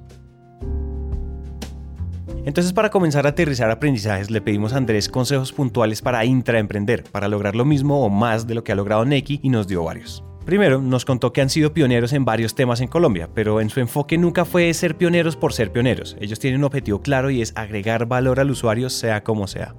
Entonces, 2.47 2.75
para 2.75 2.91
comenzar 2.91 3.25
a 3.25 3.31
aterrizar 3.31 3.71
aprendizajes, 3.71 4.31
le 4.31 4.43
pedimos 4.43 4.75
a 4.75 4.77
Andrés 4.77 5.09
consejos 5.09 5.53
puntuales 5.53 6.03
para 6.03 6.27
intraemprender, 6.27 7.05
para 7.05 7.27
lograr 7.27 7.57
lo 7.57 7.65
mismo 7.65 8.05
o 8.05 8.11
más 8.11 8.47
de 8.47 8.55
lo 8.55 8.63
que 8.63 8.73
ha 8.73 8.75
logrado 8.75 9.07
Neki 9.07 9.41
y 9.43 9.49
nos 9.49 9.67
dio 9.67 9.83
varios. 9.83 10.23
Primero, 10.45 10.83
nos 10.83 11.07
contó 11.07 11.33
que 11.33 11.41
han 11.41 11.49
sido 11.49 11.73
pioneros 11.73 12.13
en 12.13 12.27
varios 12.27 12.55
temas 12.55 12.83
en 12.83 12.89
Colombia, 12.89 13.31
pero 13.33 13.63
en 13.63 13.71
su 13.71 13.81
enfoque 13.81 14.19
nunca 14.19 14.45
fue 14.45 14.75
ser 14.75 14.95
pioneros 14.97 15.37
por 15.37 15.55
ser 15.55 15.73
pioneros. 15.73 16.19
Ellos 16.21 16.39
tienen 16.39 16.61
un 16.61 16.65
objetivo 16.65 17.01
claro 17.01 17.31
y 17.31 17.41
es 17.41 17.57
agregar 17.57 18.05
valor 18.05 18.39
al 18.39 18.51
usuario 18.51 18.91
sea 18.91 19.25
como 19.25 19.47
sea. 19.47 19.75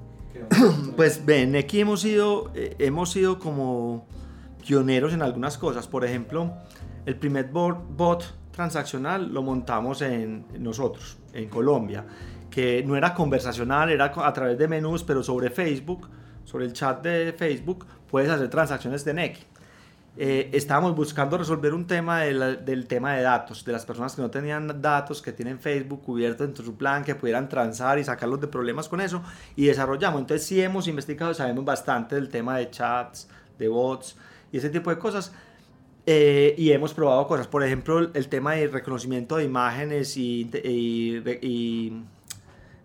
Pues 0.95 1.23
ven, 1.23 1.55
aquí 1.55 1.81
hemos 1.81 2.01
sido, 2.01 2.51
eh, 2.55 2.75
hemos 2.79 3.11
sido 3.11 3.37
como 3.37 4.07
pioneros 4.65 5.13
en 5.13 5.21
algunas 5.21 5.59
cosas. 5.59 5.87
Por 5.87 6.03
ejemplo, 6.03 6.51
el 7.05 7.15
primer 7.15 7.49
bot, 7.51 8.23
transaccional 8.55 9.33
lo 9.33 9.43
montamos 9.43 10.01
en 10.01 10.45
nosotros, 10.57 11.17
en 11.33 11.49
Colombia, 11.49 12.05
que 12.49 12.83
no 12.85 12.95
era 12.95 13.13
conversacional, 13.13 13.89
era 13.89 14.11
a 14.15 14.33
través 14.33 14.57
de 14.57 14.67
menús, 14.67 15.03
pero 15.03 15.23
sobre 15.23 15.49
Facebook, 15.49 16.07
sobre 16.43 16.65
el 16.65 16.73
chat 16.73 17.01
de 17.03 17.33
Facebook, 17.37 17.85
puedes 18.09 18.29
hacer 18.29 18.49
transacciones 18.49 19.03
de 19.05 19.13
NEC. 19.13 19.37
Eh, 20.17 20.49
estábamos 20.53 20.95
buscando 20.95 21.37
resolver 21.37 21.73
un 21.73 21.85
tema 21.87 22.21
de 22.21 22.33
la- 22.33 22.55
del 22.55 22.87
tema 22.87 23.13
de 23.15 23.21
datos, 23.21 23.65
de 23.65 23.73
las 23.73 23.85
personas 23.85 24.15
que 24.15 24.21
no 24.21 24.31
tenían 24.31 24.81
datos, 24.81 25.21
que 25.21 25.33
tienen 25.33 25.59
Facebook 25.59 26.01
cubierto 26.03 26.43
dentro 26.45 26.63
de 26.63 26.69
su 26.71 26.77
plan, 26.77 27.03
que 27.03 27.15
pudieran 27.15 27.49
transar 27.49 27.99
y 27.99 28.03
sacarlos 28.05 28.39
de 28.39 28.47
problemas 28.47 28.87
con 28.87 29.01
eso, 29.01 29.21
y 29.57 29.65
desarrollamos. 29.65 30.21
Entonces 30.21 30.47
sí 30.47 30.61
hemos 30.61 30.87
investigado, 30.87 31.33
sabemos 31.33 31.65
bastante 31.65 32.15
del 32.15 32.29
tema 32.29 32.57
de 32.57 32.69
chats, 32.69 33.27
de 33.59 33.67
bots 33.67 34.15
y 34.53 34.57
ese 34.57 34.69
tipo 34.69 34.89
de 34.89 34.97
cosas. 34.97 35.33
Eh, 36.05 36.53
y 36.57 36.71
hemos 36.71 36.93
probado 36.93 37.27
cosas, 37.27 37.47
por 37.47 37.63
ejemplo, 37.63 37.99
el, 37.99 38.11
el 38.13 38.29
tema 38.29 38.53
de 38.53 38.67
reconocimiento 38.67 39.35
de 39.37 39.43
imágenes 39.43 40.15
y, 40.15 40.49
y- 40.63 41.17
y 41.41 42.03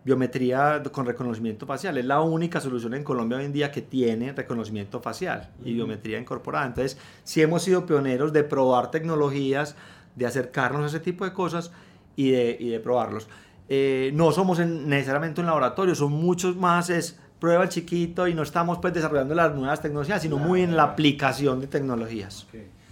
biometría 0.04 0.82
con 0.92 1.06
reconocimiento 1.06 1.66
facial. 1.66 1.98
Es 1.98 2.04
la 2.04 2.20
única 2.20 2.60
solución 2.60 2.94
en 2.94 3.04
Colombia 3.04 3.38
hoy 3.38 3.44
en 3.44 3.52
día 3.52 3.70
que 3.70 3.82
tiene 3.82 4.32
reconocimiento 4.32 5.00
facial 5.00 5.50
y 5.64 5.74
biometría 5.74 6.18
incorporada. 6.18 6.66
Entonces, 6.66 6.98
sí 7.24 7.42
hemos 7.42 7.62
sido 7.62 7.86
pioneros 7.86 8.32
de 8.32 8.44
probar 8.44 8.90
tecnologías, 8.90 9.76
de 10.16 10.26
acercarnos 10.26 10.82
a 10.84 10.86
ese 10.86 11.00
tipo 11.00 11.24
de 11.24 11.32
cosas 11.32 11.70
y 12.16 12.30
de, 12.30 12.56
y 12.58 12.68
de 12.70 12.80
probarlos. 12.80 13.28
Eh, 13.68 14.10
no 14.14 14.32
somos 14.32 14.58
en- 14.58 14.88
necesariamente 14.88 15.40
un 15.40 15.46
laboratorio, 15.46 15.94
son 15.94 16.12
muchos 16.12 16.56
más, 16.56 16.90
es 16.90 17.18
prueba 17.38 17.62
el 17.62 17.68
chiquito 17.68 18.26
y 18.26 18.34
no 18.34 18.42
estamos 18.42 18.78
pues 18.78 18.92
desarrollando 18.92 19.34
las 19.34 19.54
nuevas 19.54 19.80
tecnologías, 19.80 20.20
sino 20.22 20.36
muy 20.38 20.62
en 20.62 20.76
la 20.76 20.82
aplicación 20.82 21.60
de 21.60 21.66
tecnologías. 21.68 22.46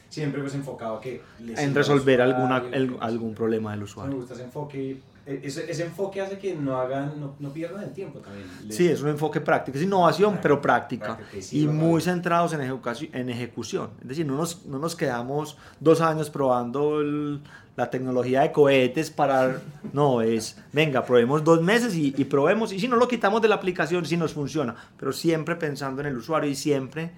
Siempre 0.08 0.40
pues 0.40 0.54
enfocado 0.54 0.96
a 0.96 1.00
que... 1.00 1.20
en 1.56 1.74
resolver 1.74 2.22
alguna, 2.22 2.62
el- 2.72 2.96
algún 3.00 3.34
problema 3.34 3.72
del 3.72 3.80
Me 3.80 3.84
usuario. 3.84 4.16
gusta 4.16 4.34
ese 4.34 4.44
enfoque. 4.44 5.00
E- 5.28 5.40
Ese, 5.44 5.70
ese 5.70 5.84
enfoque 5.84 6.20
hace 6.20 6.38
que 6.38 6.54
no 6.54 6.76
hagan, 6.76 7.20
no, 7.20 7.34
no 7.38 7.52
pierdan 7.52 7.82
el 7.84 7.92
tiempo 7.92 8.18
también. 8.20 8.46
Sí, 8.70 8.88
es 8.88 9.02
un 9.02 9.10
enfoque 9.10 9.40
práctico, 9.40 9.76
es 9.78 9.84
innovación, 9.84 10.38
pero 10.42 10.60
práctica. 10.60 11.16
Práctica, 11.18 11.36
y 11.36 11.38
Y 11.38 11.42
sí, 11.42 11.68
muy 11.68 12.00
centrados 12.00 12.52
en, 12.54 12.60
ejecuci- 12.62 13.10
en 13.12 13.28
ejecución. 13.30 13.90
Es 14.02 14.08
decir, 14.08 14.26
no 14.26 14.36
nos, 14.36 14.64
no 14.66 14.78
nos 14.78 14.96
quedamos 14.96 15.56
dos 15.80 16.00
años 16.00 16.30
probando 16.30 17.00
el- 17.00 17.40
la 17.76 17.90
tecnología 17.90 18.40
de 18.40 18.50
cohetes 18.52 19.10
para... 19.12 19.60
No, 19.92 20.20
es, 20.20 20.58
venga, 20.72 21.04
probemos 21.04 21.44
dos 21.44 21.62
meses 21.62 21.94
y, 21.94 22.12
y 22.16 22.24
probemos. 22.24 22.72
Y 22.72 22.80
si 22.80 22.88
no 22.88 22.96
lo 22.96 23.06
quitamos 23.06 23.40
de 23.40 23.48
la 23.48 23.54
aplicación, 23.54 24.04
si 24.04 24.16
nos 24.16 24.32
funciona. 24.32 24.74
Pero 24.98 25.12
siempre 25.12 25.54
pensando 25.56 26.00
en 26.00 26.08
el 26.08 26.16
usuario 26.16 26.50
y 26.50 26.54
siempre 26.56 27.12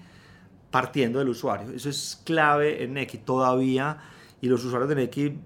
partiendo 0.69 1.19
del 1.19 1.29
usuario. 1.29 1.71
Eso 1.75 1.89
es 1.89 2.21
clave 2.23 2.83
en 2.83 2.93
Neki 2.93 3.17
todavía. 3.19 3.97
Y 4.39 4.47
los 4.47 4.63
usuarios 4.63 4.87
de 4.89 4.95
Neki 4.95 5.37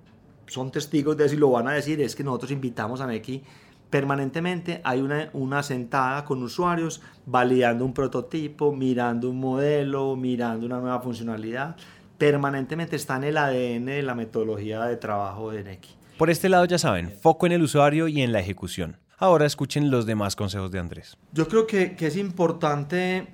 son 0.48 0.72
testigos 0.72 1.18
de 1.18 1.26
eso 1.26 1.36
y 1.36 1.38
lo 1.38 1.52
van 1.52 1.68
a 1.68 1.74
decir. 1.74 2.02
Es 2.02 2.16
que 2.16 2.24
nosotros 2.24 2.52
invitamos 2.52 3.02
a 3.02 3.08
Neki 3.08 3.44
permanentemente. 3.90 4.82
Hay 4.84 5.02
una, 5.02 5.30
una 5.34 5.64
sentada 5.64 6.26
con 6.26 6.44
usuarios 6.44 7.02
validando 7.26 7.86
un 7.86 7.94
prototipo, 7.94 8.74
mirando 8.74 9.30
un 9.30 9.40
modelo, 9.40 10.16
mirando 10.16 10.66
una 10.66 10.80
nueva 10.80 11.00
funcionalidad. 11.02 11.76
Permanentemente 12.18 12.96
está 12.96 13.18
en 13.18 13.26
el 13.26 13.38
ADN 13.38 13.86
de 13.86 14.04
la 14.04 14.16
metodología 14.16 14.84
de 14.86 14.98
trabajo 14.98 15.52
de 15.52 15.64
Neki. 15.64 15.90
Por 16.18 16.30
este 16.30 16.48
lado 16.48 16.66
ya 16.66 16.78
saben, 16.78 17.12
foco 17.12 17.46
en 17.46 17.52
el 17.52 17.62
usuario 17.62 18.08
y 18.08 18.22
en 18.22 18.32
la 18.32 18.40
ejecución. 18.40 18.98
Ahora 19.18 19.46
escuchen 19.46 19.92
los 19.92 20.06
demás 20.06 20.36
consejos 20.36 20.72
de 20.72 20.80
Andrés. 20.80 21.18
Yo 21.32 21.48
creo 21.48 21.68
que, 21.68 21.96
que 21.96 22.08
es 22.08 22.18
importante, 22.18 23.28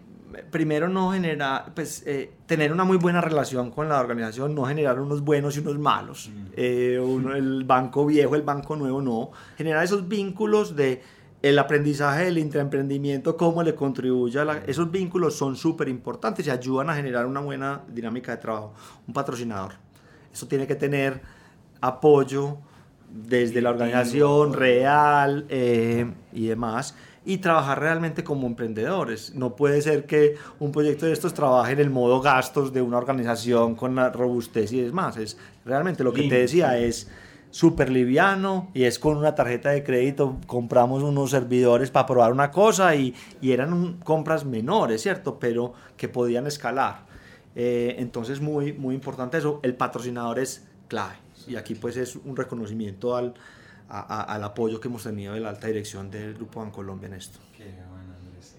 primero, 0.49 0.89
no 0.89 1.11
generar, 1.11 1.73
pues, 1.73 2.03
eh, 2.05 2.31
tener 2.45 2.71
una 2.71 2.83
muy 2.83 2.97
buena 2.97 3.21
relación 3.21 3.71
con 3.71 3.89
la 3.89 3.99
organización, 3.99 4.53
no 4.55 4.65
generar 4.65 4.99
unos 4.99 5.21
buenos 5.21 5.55
y 5.57 5.59
unos 5.59 5.77
malos. 5.79 6.29
Eh, 6.55 6.99
uno, 7.03 7.35
el 7.35 7.63
banco 7.63 8.05
viejo, 8.05 8.35
el 8.35 8.41
banco 8.41 8.75
nuevo, 8.75 9.01
no. 9.01 9.31
Generar 9.57 9.83
esos 9.83 10.07
vínculos 10.07 10.75
de 10.75 11.01
el 11.41 11.57
aprendizaje 11.57 12.25
del 12.25 12.37
intraemprendimiento, 12.37 13.35
cómo 13.35 13.63
le 13.63 13.73
contribuye 13.73 14.39
a 14.39 14.45
la- 14.45 14.57
Esos 14.67 14.91
vínculos 14.91 15.35
son 15.35 15.55
súper 15.55 15.89
importantes 15.89 16.45
y 16.45 16.51
ayudan 16.51 16.89
a 16.91 16.95
generar 16.95 17.25
una 17.25 17.39
buena 17.39 17.81
dinámica 17.87 18.31
de 18.31 18.37
trabajo. 18.37 18.73
Un 19.07 19.13
patrocinador. 19.13 19.73
Eso 20.31 20.47
tiene 20.47 20.67
que 20.67 20.75
tener 20.75 21.19
apoyo 21.81 22.57
desde 23.09 23.59
la 23.61 23.71
organización 23.71 24.53
real 24.53 25.45
eh, 25.49 26.09
y 26.31 26.47
demás 26.47 26.95
y 27.23 27.37
trabajar 27.37 27.79
realmente 27.79 28.23
como 28.23 28.47
emprendedores. 28.47 29.35
No 29.35 29.55
puede 29.55 29.81
ser 29.81 30.05
que 30.05 30.35
un 30.59 30.71
proyecto 30.71 31.05
de 31.05 31.13
estos 31.13 31.33
trabaje 31.33 31.73
en 31.73 31.79
el 31.79 31.89
modo 31.91 32.19
gastos 32.21 32.73
de 32.73 32.81
una 32.81 32.97
organización 32.97 33.75
con 33.75 33.95
la 33.95 34.09
robustez 34.09 34.71
y 34.73 34.81
demás. 34.81 35.17
Es 35.17 35.37
realmente 35.65 36.03
lo 36.03 36.13
que 36.13 36.23
te 36.29 36.35
decía 36.39 36.77
es 36.79 37.09
súper 37.51 37.89
liviano 37.91 38.71
y 38.73 38.83
es 38.83 38.97
con 38.97 39.17
una 39.17 39.35
tarjeta 39.35 39.69
de 39.71 39.83
crédito 39.83 40.37
compramos 40.47 41.03
unos 41.03 41.31
servidores 41.31 41.91
para 41.91 42.05
probar 42.07 42.31
una 42.31 42.49
cosa 42.49 42.95
y, 42.95 43.13
y 43.41 43.51
eran 43.51 43.73
un- 43.73 43.97
compras 43.99 44.45
menores, 44.45 45.01
¿cierto? 45.01 45.37
Pero 45.37 45.73
que 45.97 46.07
podían 46.07 46.47
escalar. 46.47 47.05
Eh, 47.55 47.97
entonces 47.99 48.39
muy, 48.39 48.71
muy 48.73 48.95
importante 48.95 49.37
eso. 49.37 49.59
El 49.63 49.75
patrocinador 49.75 50.39
es 50.39 50.65
clave. 50.87 51.15
Y 51.47 51.55
aquí 51.57 51.75
pues 51.75 51.97
es 51.97 52.15
un 52.15 52.35
reconocimiento 52.37 53.15
al, 53.15 53.33
a- 53.93 53.99
a- 54.21 54.23
al 54.35 54.43
apoyo 54.43 54.79
que 54.79 54.87
hemos 54.87 55.03
tenido 55.03 55.33
de 55.33 55.41
la 55.41 55.49
alta 55.49 55.67
dirección 55.67 56.09
del 56.09 56.33
Grupo 56.35 56.61
Bancolombia 56.61 57.07
en 57.07 57.13
esto. 57.15 57.39
Qué 57.57 57.65
bueno, 57.89 58.13
Andrés. 58.17 58.55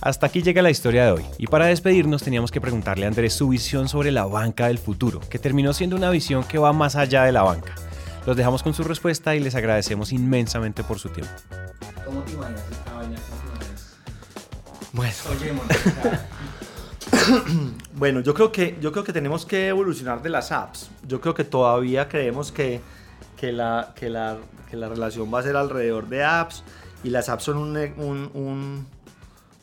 Hasta 0.00 0.26
aquí 0.26 0.42
llega 0.42 0.62
la 0.62 0.70
historia 0.70 1.06
de 1.06 1.12
hoy, 1.12 1.24
y 1.38 1.46
para 1.48 1.66
despedirnos 1.66 2.22
teníamos 2.22 2.50
que 2.52 2.60
preguntarle 2.60 3.06
a 3.06 3.08
Andrés 3.08 3.32
su 3.34 3.48
visión 3.48 3.88
sobre 3.88 4.12
la 4.12 4.24
banca 4.26 4.68
del 4.68 4.78
futuro, 4.78 5.18
que 5.20 5.38
terminó 5.38 5.72
siendo 5.72 5.96
una 5.96 6.10
visión 6.10 6.44
que 6.44 6.58
va 6.58 6.72
más 6.72 6.94
allá 6.96 7.24
de 7.24 7.32
la 7.32 7.42
banca. 7.42 7.74
Los 8.24 8.36
dejamos 8.36 8.62
con 8.62 8.72
su 8.74 8.84
respuesta 8.84 9.34
y 9.34 9.40
les 9.40 9.54
agradecemos 9.54 10.12
inmensamente 10.12 10.84
por 10.84 10.98
su 10.98 11.08
tiempo. 11.08 11.32
¿Cómo 12.04 12.20
te 12.22 12.32
imaginas 12.32 12.62
esta 12.70 12.92
vaina? 12.94 13.16
¿Cómo 13.16 13.40
te 13.40 13.64
imaginas? 13.66 13.96
Bueno, 14.92 15.14
Oye, 15.30 15.52
Bueno, 17.98 18.20
yo 18.20 18.34
creo 18.34 18.52
que 18.52 18.76
yo 18.78 18.92
creo 18.92 19.04
que 19.04 19.12
tenemos 19.14 19.46
que 19.46 19.68
evolucionar 19.68 20.20
de 20.20 20.28
las 20.28 20.52
apps. 20.52 20.90
Yo 21.08 21.18
creo 21.18 21.32
que 21.32 21.44
todavía 21.44 22.06
creemos 22.10 22.52
que, 22.52 22.82
que, 23.38 23.52
la, 23.52 23.94
que, 23.96 24.10
la, 24.10 24.36
que 24.70 24.76
la 24.76 24.90
relación 24.90 25.32
va 25.32 25.40
a 25.40 25.42
ser 25.42 25.56
alrededor 25.56 26.06
de 26.06 26.22
apps 26.22 26.62
y 27.02 27.08
las 27.08 27.30
apps 27.30 27.44
son 27.44 27.56
un, 27.56 27.74
un, 27.96 28.86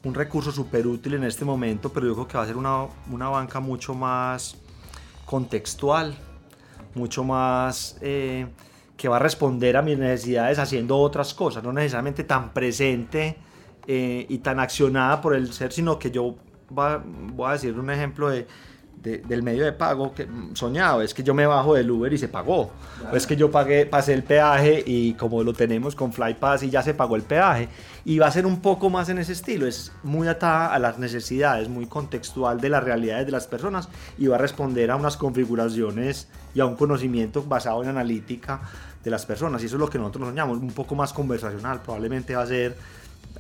un, 0.04 0.14
recurso 0.16 0.52
súper 0.52 0.88
útil 0.88 1.14
en 1.14 1.26
este 1.26 1.46
momento, 1.46 1.94
pero 1.94 2.08
yo 2.08 2.16
creo 2.16 2.28
que 2.28 2.38
va 2.38 2.44
a 2.44 2.48
ser 2.48 2.58
una, 2.58 2.88
una 3.12 3.30
banca 3.30 3.60
mucho 3.60 3.94
más 3.94 4.56
contextual, 5.26 6.16
mucho 6.96 7.24
más 7.24 7.98
eh, 8.02 8.48
que 8.98 9.10
va 9.10 9.18
a 9.18 9.20
responder 9.20 9.78
a 9.78 9.84
mis 9.84 10.00
necesidades 10.00 10.58
haciendo 10.58 10.98
otras 10.98 11.36
cosas, 11.36 11.64
no 11.64 11.72
necesariamente 11.72 12.24
tan 12.24 12.52
presente 12.52 13.38
eh, 13.86 14.26
y 14.28 14.40
tan 14.40 14.60
accionada 14.60 15.22
por 15.22 15.36
el 15.36 15.54
ser, 15.54 15.72
sino 15.72 16.00
que 16.00 16.10
yo 16.10 16.36
voy 16.74 17.50
a 17.50 17.54
decir 17.54 17.78
un 17.80 17.90
ejemplo 17.90 18.30
de, 18.30 18.48
de- 19.02 19.18
del 19.18 19.44
medio 19.44 19.66
de 19.66 19.74
pago 19.74 20.14
que 20.14 20.28
soñado, 20.54 21.02
es 21.02 21.14
que 21.14 21.24
yo 21.24 21.34
me 21.34 21.46
bajo 21.46 21.74
del 21.74 21.92
Uber 21.92 22.14
y 22.14 22.18
se 22.18 22.30
pagó, 22.30 22.72
o 23.12 23.16
es 23.16 23.28
que 23.28 23.36
yo 23.36 23.52
pagué, 23.52 23.86
pasé 23.86 24.14
el 24.14 24.24
peaje 24.24 24.82
y 24.86 25.14
como 25.16 25.44
lo 25.44 25.54
tenemos 25.54 25.94
con 25.94 26.14
FlyPass 26.14 26.64
y 26.64 26.70
ya 26.70 26.82
se 26.82 26.94
pagó 26.94 27.18
el 27.18 27.24
peaje, 27.24 27.68
y 28.06 28.20
va 28.20 28.28
a 28.28 28.32
ser 28.32 28.46
un 28.46 28.62
poco 28.62 28.90
más 28.90 29.10
en 29.10 29.18
ese 29.18 29.34
estilo, 29.34 29.68
es 29.68 29.92
muy 30.04 30.28
atada 30.30 30.74
a 30.74 30.80
las 30.80 31.00
necesidades, 31.00 31.68
muy 31.68 31.86
contextual 31.86 32.62
de 32.62 32.70
las 32.70 32.84
realidades 32.84 33.26
de 33.26 33.32
las 33.34 33.46
personas 33.46 33.90
y 34.18 34.28
va 34.28 34.36
a 34.36 34.40
responder 34.40 34.90
a 34.90 34.96
unas 34.96 35.18
configuraciones 35.18 36.30
y 36.56 36.62
a 36.62 36.66
un 36.66 36.76
conocimiento 36.78 37.44
basado 37.44 37.84
en 37.84 37.90
analítica 37.90 38.62
de 39.04 39.12
las 39.12 39.26
personas, 39.26 39.62
y 39.62 39.66
eso 39.66 39.76
es 39.76 39.82
lo 39.82 39.90
que 39.90 39.98
nosotros 39.98 40.30
soñamos, 40.30 40.60
un 40.60 40.72
poco 40.72 40.96
más 40.96 41.12
conversacional, 41.12 41.82
probablemente 41.82 42.36
va 42.38 42.44
a 42.44 42.48
ser 42.48 42.78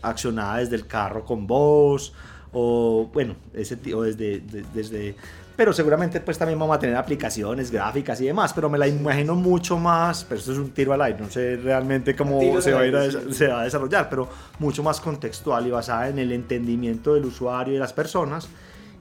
accionada 0.01 0.57
desde 0.57 0.75
el 0.75 0.87
carro 0.87 1.23
con 1.23 1.47
voz 1.47 2.11
o 2.53 3.09
bueno, 3.13 3.35
ese 3.53 3.75
tipo 3.77 4.03
desde, 4.03 4.39
de- 4.39 4.63
desde 4.73 5.15
pero 5.55 5.71
seguramente 5.71 6.19
pues 6.19 6.35
también 6.39 6.57
vamos 6.57 6.75
a 6.75 6.79
tener 6.79 6.95
aplicaciones 6.95 7.69
gráficas 7.69 8.19
y 8.21 8.25
demás, 8.25 8.53
pero 8.53 8.69
me 8.71 8.77
la 8.79 8.87
imagino 8.87 9.35
mucho 9.35 9.77
más, 9.77 10.23
pero 10.23 10.39
esto 10.39 10.51
es 10.51 10.57
un 10.57 10.71
tiro 10.71 10.93
al 10.93 11.01
aire, 11.03 11.19
no 11.19 11.29
sé 11.29 11.57
realmente 11.57 12.15
cómo 12.15 12.39
se 12.59 12.71
va, 12.73 12.79
a 12.81 12.85
ir 12.87 12.95
a 12.95 13.11
se 13.11 13.47
va 13.47 13.61
a 13.61 13.63
desarrollar, 13.65 14.09
pero 14.09 14.27
mucho 14.57 14.81
más 14.81 14.99
contextual 14.99 15.67
y 15.67 15.69
basada 15.69 16.09
en 16.09 16.17
el 16.17 16.31
entendimiento 16.31 17.13
del 17.13 17.25
usuario 17.25 17.73
y 17.73 17.75
de 17.75 17.79
las 17.81 17.93
personas 17.93 18.47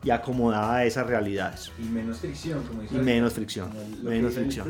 y 0.05 0.11
acomodada 0.11 0.75
a 0.77 0.85
esas 0.85 1.07
realidades. 1.07 1.71
Y 1.79 1.85
menos 1.85 2.19
fricción, 2.19 2.63
como 2.65 2.83
dice 2.83 2.97
Y 2.97 2.99
menos 2.99 3.33
fricción, 3.33 3.71
lo 4.03 4.11
menos 4.11 4.35
que 4.35 4.41
fricción. 4.41 4.67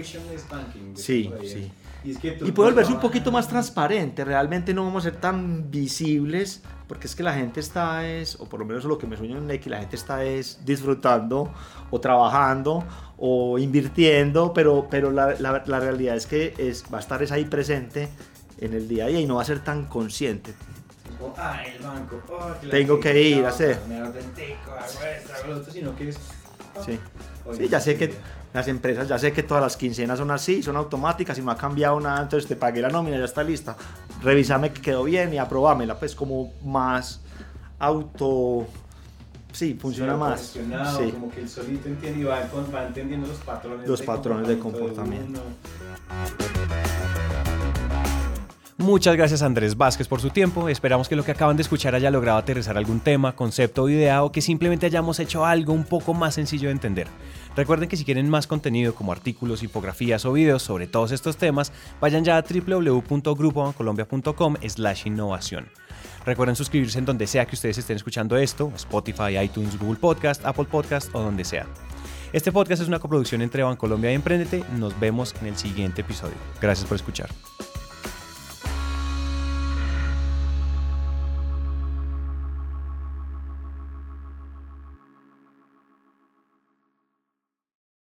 banking, 0.50 0.94
Sí, 0.94 1.32
sí. 1.44 1.72
Y, 2.04 2.10
es 2.12 2.18
que 2.18 2.36
Y 2.44 2.52
puede 2.52 2.70
volverse 2.70 2.92
un 2.92 3.00
poquito 3.00 3.32
más 3.32 3.48
transparente, 3.48 4.24
realmente 4.24 4.72
no 4.74 4.84
vamos 4.84 5.04
a 5.06 5.10
ser 5.10 5.20
tan 5.20 5.68
visibles, 5.70 6.62
porque 6.92 7.06
es 7.06 7.16
que 7.16 7.22
la 7.22 7.32
gente 7.32 7.58
está 7.58 8.06
es, 8.06 8.36
o 8.38 8.44
por 8.44 8.60
lo 8.60 8.66
menos 8.66 8.84
lo 8.84 8.98
que 8.98 9.06
me 9.06 9.16
sueño 9.16 9.38
en 9.38 9.46
Neki, 9.46 9.70
la 9.70 9.78
gente 9.78 9.96
está 9.96 10.24
es 10.24 10.58
disfrutando 10.62 11.50
o 11.90 11.98
trabajando 12.00 12.84
o 13.16 13.58
invirtiendo, 13.58 14.52
pero, 14.52 14.88
pero 14.90 15.10
la, 15.10 15.34
la- 15.40 15.62
la 15.64 15.80
realidad 15.80 16.16
es 16.16 16.26
que 16.26 16.52
es, 16.58 16.84
va 16.92 16.98
a 16.98 17.00
estar 17.00 17.22
es 17.22 17.32
ahí 17.32 17.46
presente 17.46 18.10
en 18.58 18.74
el 18.74 18.88
día 18.88 19.06
a 19.06 19.08
día 19.08 19.20
y 19.20 19.26
no 19.26 19.36
va 19.36 19.42
a 19.42 19.44
ser 19.46 19.60
tan 19.64 19.86
consciente. 19.86 20.52
ah, 21.38 21.62
el 21.64 21.82
banco, 21.82 22.20
oh, 22.28 22.50
la 22.62 22.70
Tengo 22.70 23.00
que 23.00 23.18
ir 23.22 23.46
a 23.46 23.48
hacer. 23.48 23.80
Me 23.88 23.98
autentico, 23.98 24.72
hago 24.72 24.84
esto, 25.16 25.32
hago 25.32 25.46
lo 25.54 25.60
otro, 25.60 25.72
sino 25.72 25.96
que 25.96 26.10
es... 26.10 26.18
Sí. 26.84 26.98
Sí, 27.56 27.68
ya 27.70 27.80
sé 27.80 27.96
que 27.96 28.12
las 28.52 28.68
empresas, 28.68 29.08
ya 29.08 29.18
sé 29.18 29.32
que 29.32 29.42
todas 29.42 29.62
las 29.62 29.78
quincenas 29.78 30.18
son 30.18 30.30
así, 30.30 30.62
son 30.62 30.76
automáticas 30.76 31.38
y 31.38 31.40
no 31.40 31.50
ha 31.52 31.56
cambiado 31.56 31.98
nada, 32.00 32.20
entonces 32.20 32.46
te 32.46 32.54
pagué 32.54 32.82
la 32.82 32.90
nómina, 32.90 33.16
ya 33.16 33.24
está 33.24 33.42
lista. 33.42 33.76
Revísame 34.22 34.72
que 34.72 34.80
quedó 34.80 35.04
bien 35.04 35.32
y 35.34 35.38
aprobámela, 35.38 35.98
pues 35.98 36.14
como 36.14 36.52
más 36.64 37.20
auto... 37.78 38.66
Sí, 39.52 39.76
funciona 39.78 40.14
Sí, 40.14 40.18
más. 40.18 40.40
Sí. 40.96 41.10
Como 41.12 41.30
que 41.30 41.40
el 41.42 41.48
solito 41.48 41.88
entiende 41.88 42.20
y 42.20 42.24
va, 42.24 42.40
entendiendo 42.86 43.26
los 43.26 43.36
patrones 43.38 43.86
Los 43.86 44.00
patrones 44.00 44.48
de 44.48 44.58
comportamiento. 44.58 45.42
Muchas 48.78 49.14
gracias 49.14 49.42
a 49.42 49.46
Andrés 49.46 49.76
Vázquez 49.76 50.08
por 50.08 50.20
su 50.20 50.30
tiempo. 50.30 50.68
Esperamos 50.68 51.08
que 51.08 51.14
lo 51.14 51.24
que 51.24 51.30
acaban 51.30 51.56
de 51.56 51.62
escuchar 51.62 51.94
haya 51.94 52.10
logrado 52.10 52.38
aterrizar 52.38 52.76
algún 52.76 52.98
tema, 52.98 53.36
concepto 53.36 53.84
o 53.84 53.88
idea 53.88 54.24
o 54.24 54.32
que 54.32 54.40
simplemente 54.40 54.86
hayamos 54.86 55.20
hecho 55.20 55.44
algo 55.44 55.72
un 55.72 55.84
poco 55.84 56.14
más 56.14 56.34
sencillo 56.34 56.68
de 56.68 56.72
entender. 56.72 57.06
Recuerden 57.56 57.88
que 57.88 57.96
si 57.96 58.04
quieren 58.04 58.28
más 58.28 58.46
contenido 58.46 58.94
como 58.94 59.12
artículos, 59.12 59.62
infografías 59.62 60.24
o 60.24 60.32
videos 60.32 60.62
sobre 60.62 60.86
todos 60.86 61.12
estos 61.12 61.36
temas, 61.36 61.72
vayan 62.00 62.24
ya 62.24 62.36
a 62.36 62.42
www.grupobancolombia.com 62.42 64.56
slash 64.68 65.06
innovación. 65.06 65.68
Recuerden 66.24 66.56
suscribirse 66.56 66.98
en 66.98 67.04
donde 67.04 67.26
sea 67.26 67.46
que 67.46 67.56
ustedes 67.56 67.78
estén 67.78 67.96
escuchando 67.96 68.36
esto, 68.36 68.72
Spotify, 68.76 69.38
iTunes, 69.42 69.78
Google 69.78 69.98
Podcast, 69.98 70.44
Apple 70.46 70.64
Podcast 70.64 71.14
o 71.14 71.20
donde 71.20 71.44
sea. 71.44 71.66
Este 72.32 72.50
podcast 72.50 72.80
es 72.80 72.88
una 72.88 72.98
coproducción 72.98 73.42
entre 73.42 73.62
Bancolombia 73.62 74.10
y 74.10 74.14
Emprendete. 74.14 74.64
Nos 74.78 74.98
vemos 74.98 75.34
en 75.40 75.48
el 75.48 75.56
siguiente 75.56 76.00
episodio. 76.00 76.36
Gracias 76.60 76.88
por 76.88 76.96
escuchar. 76.96 77.28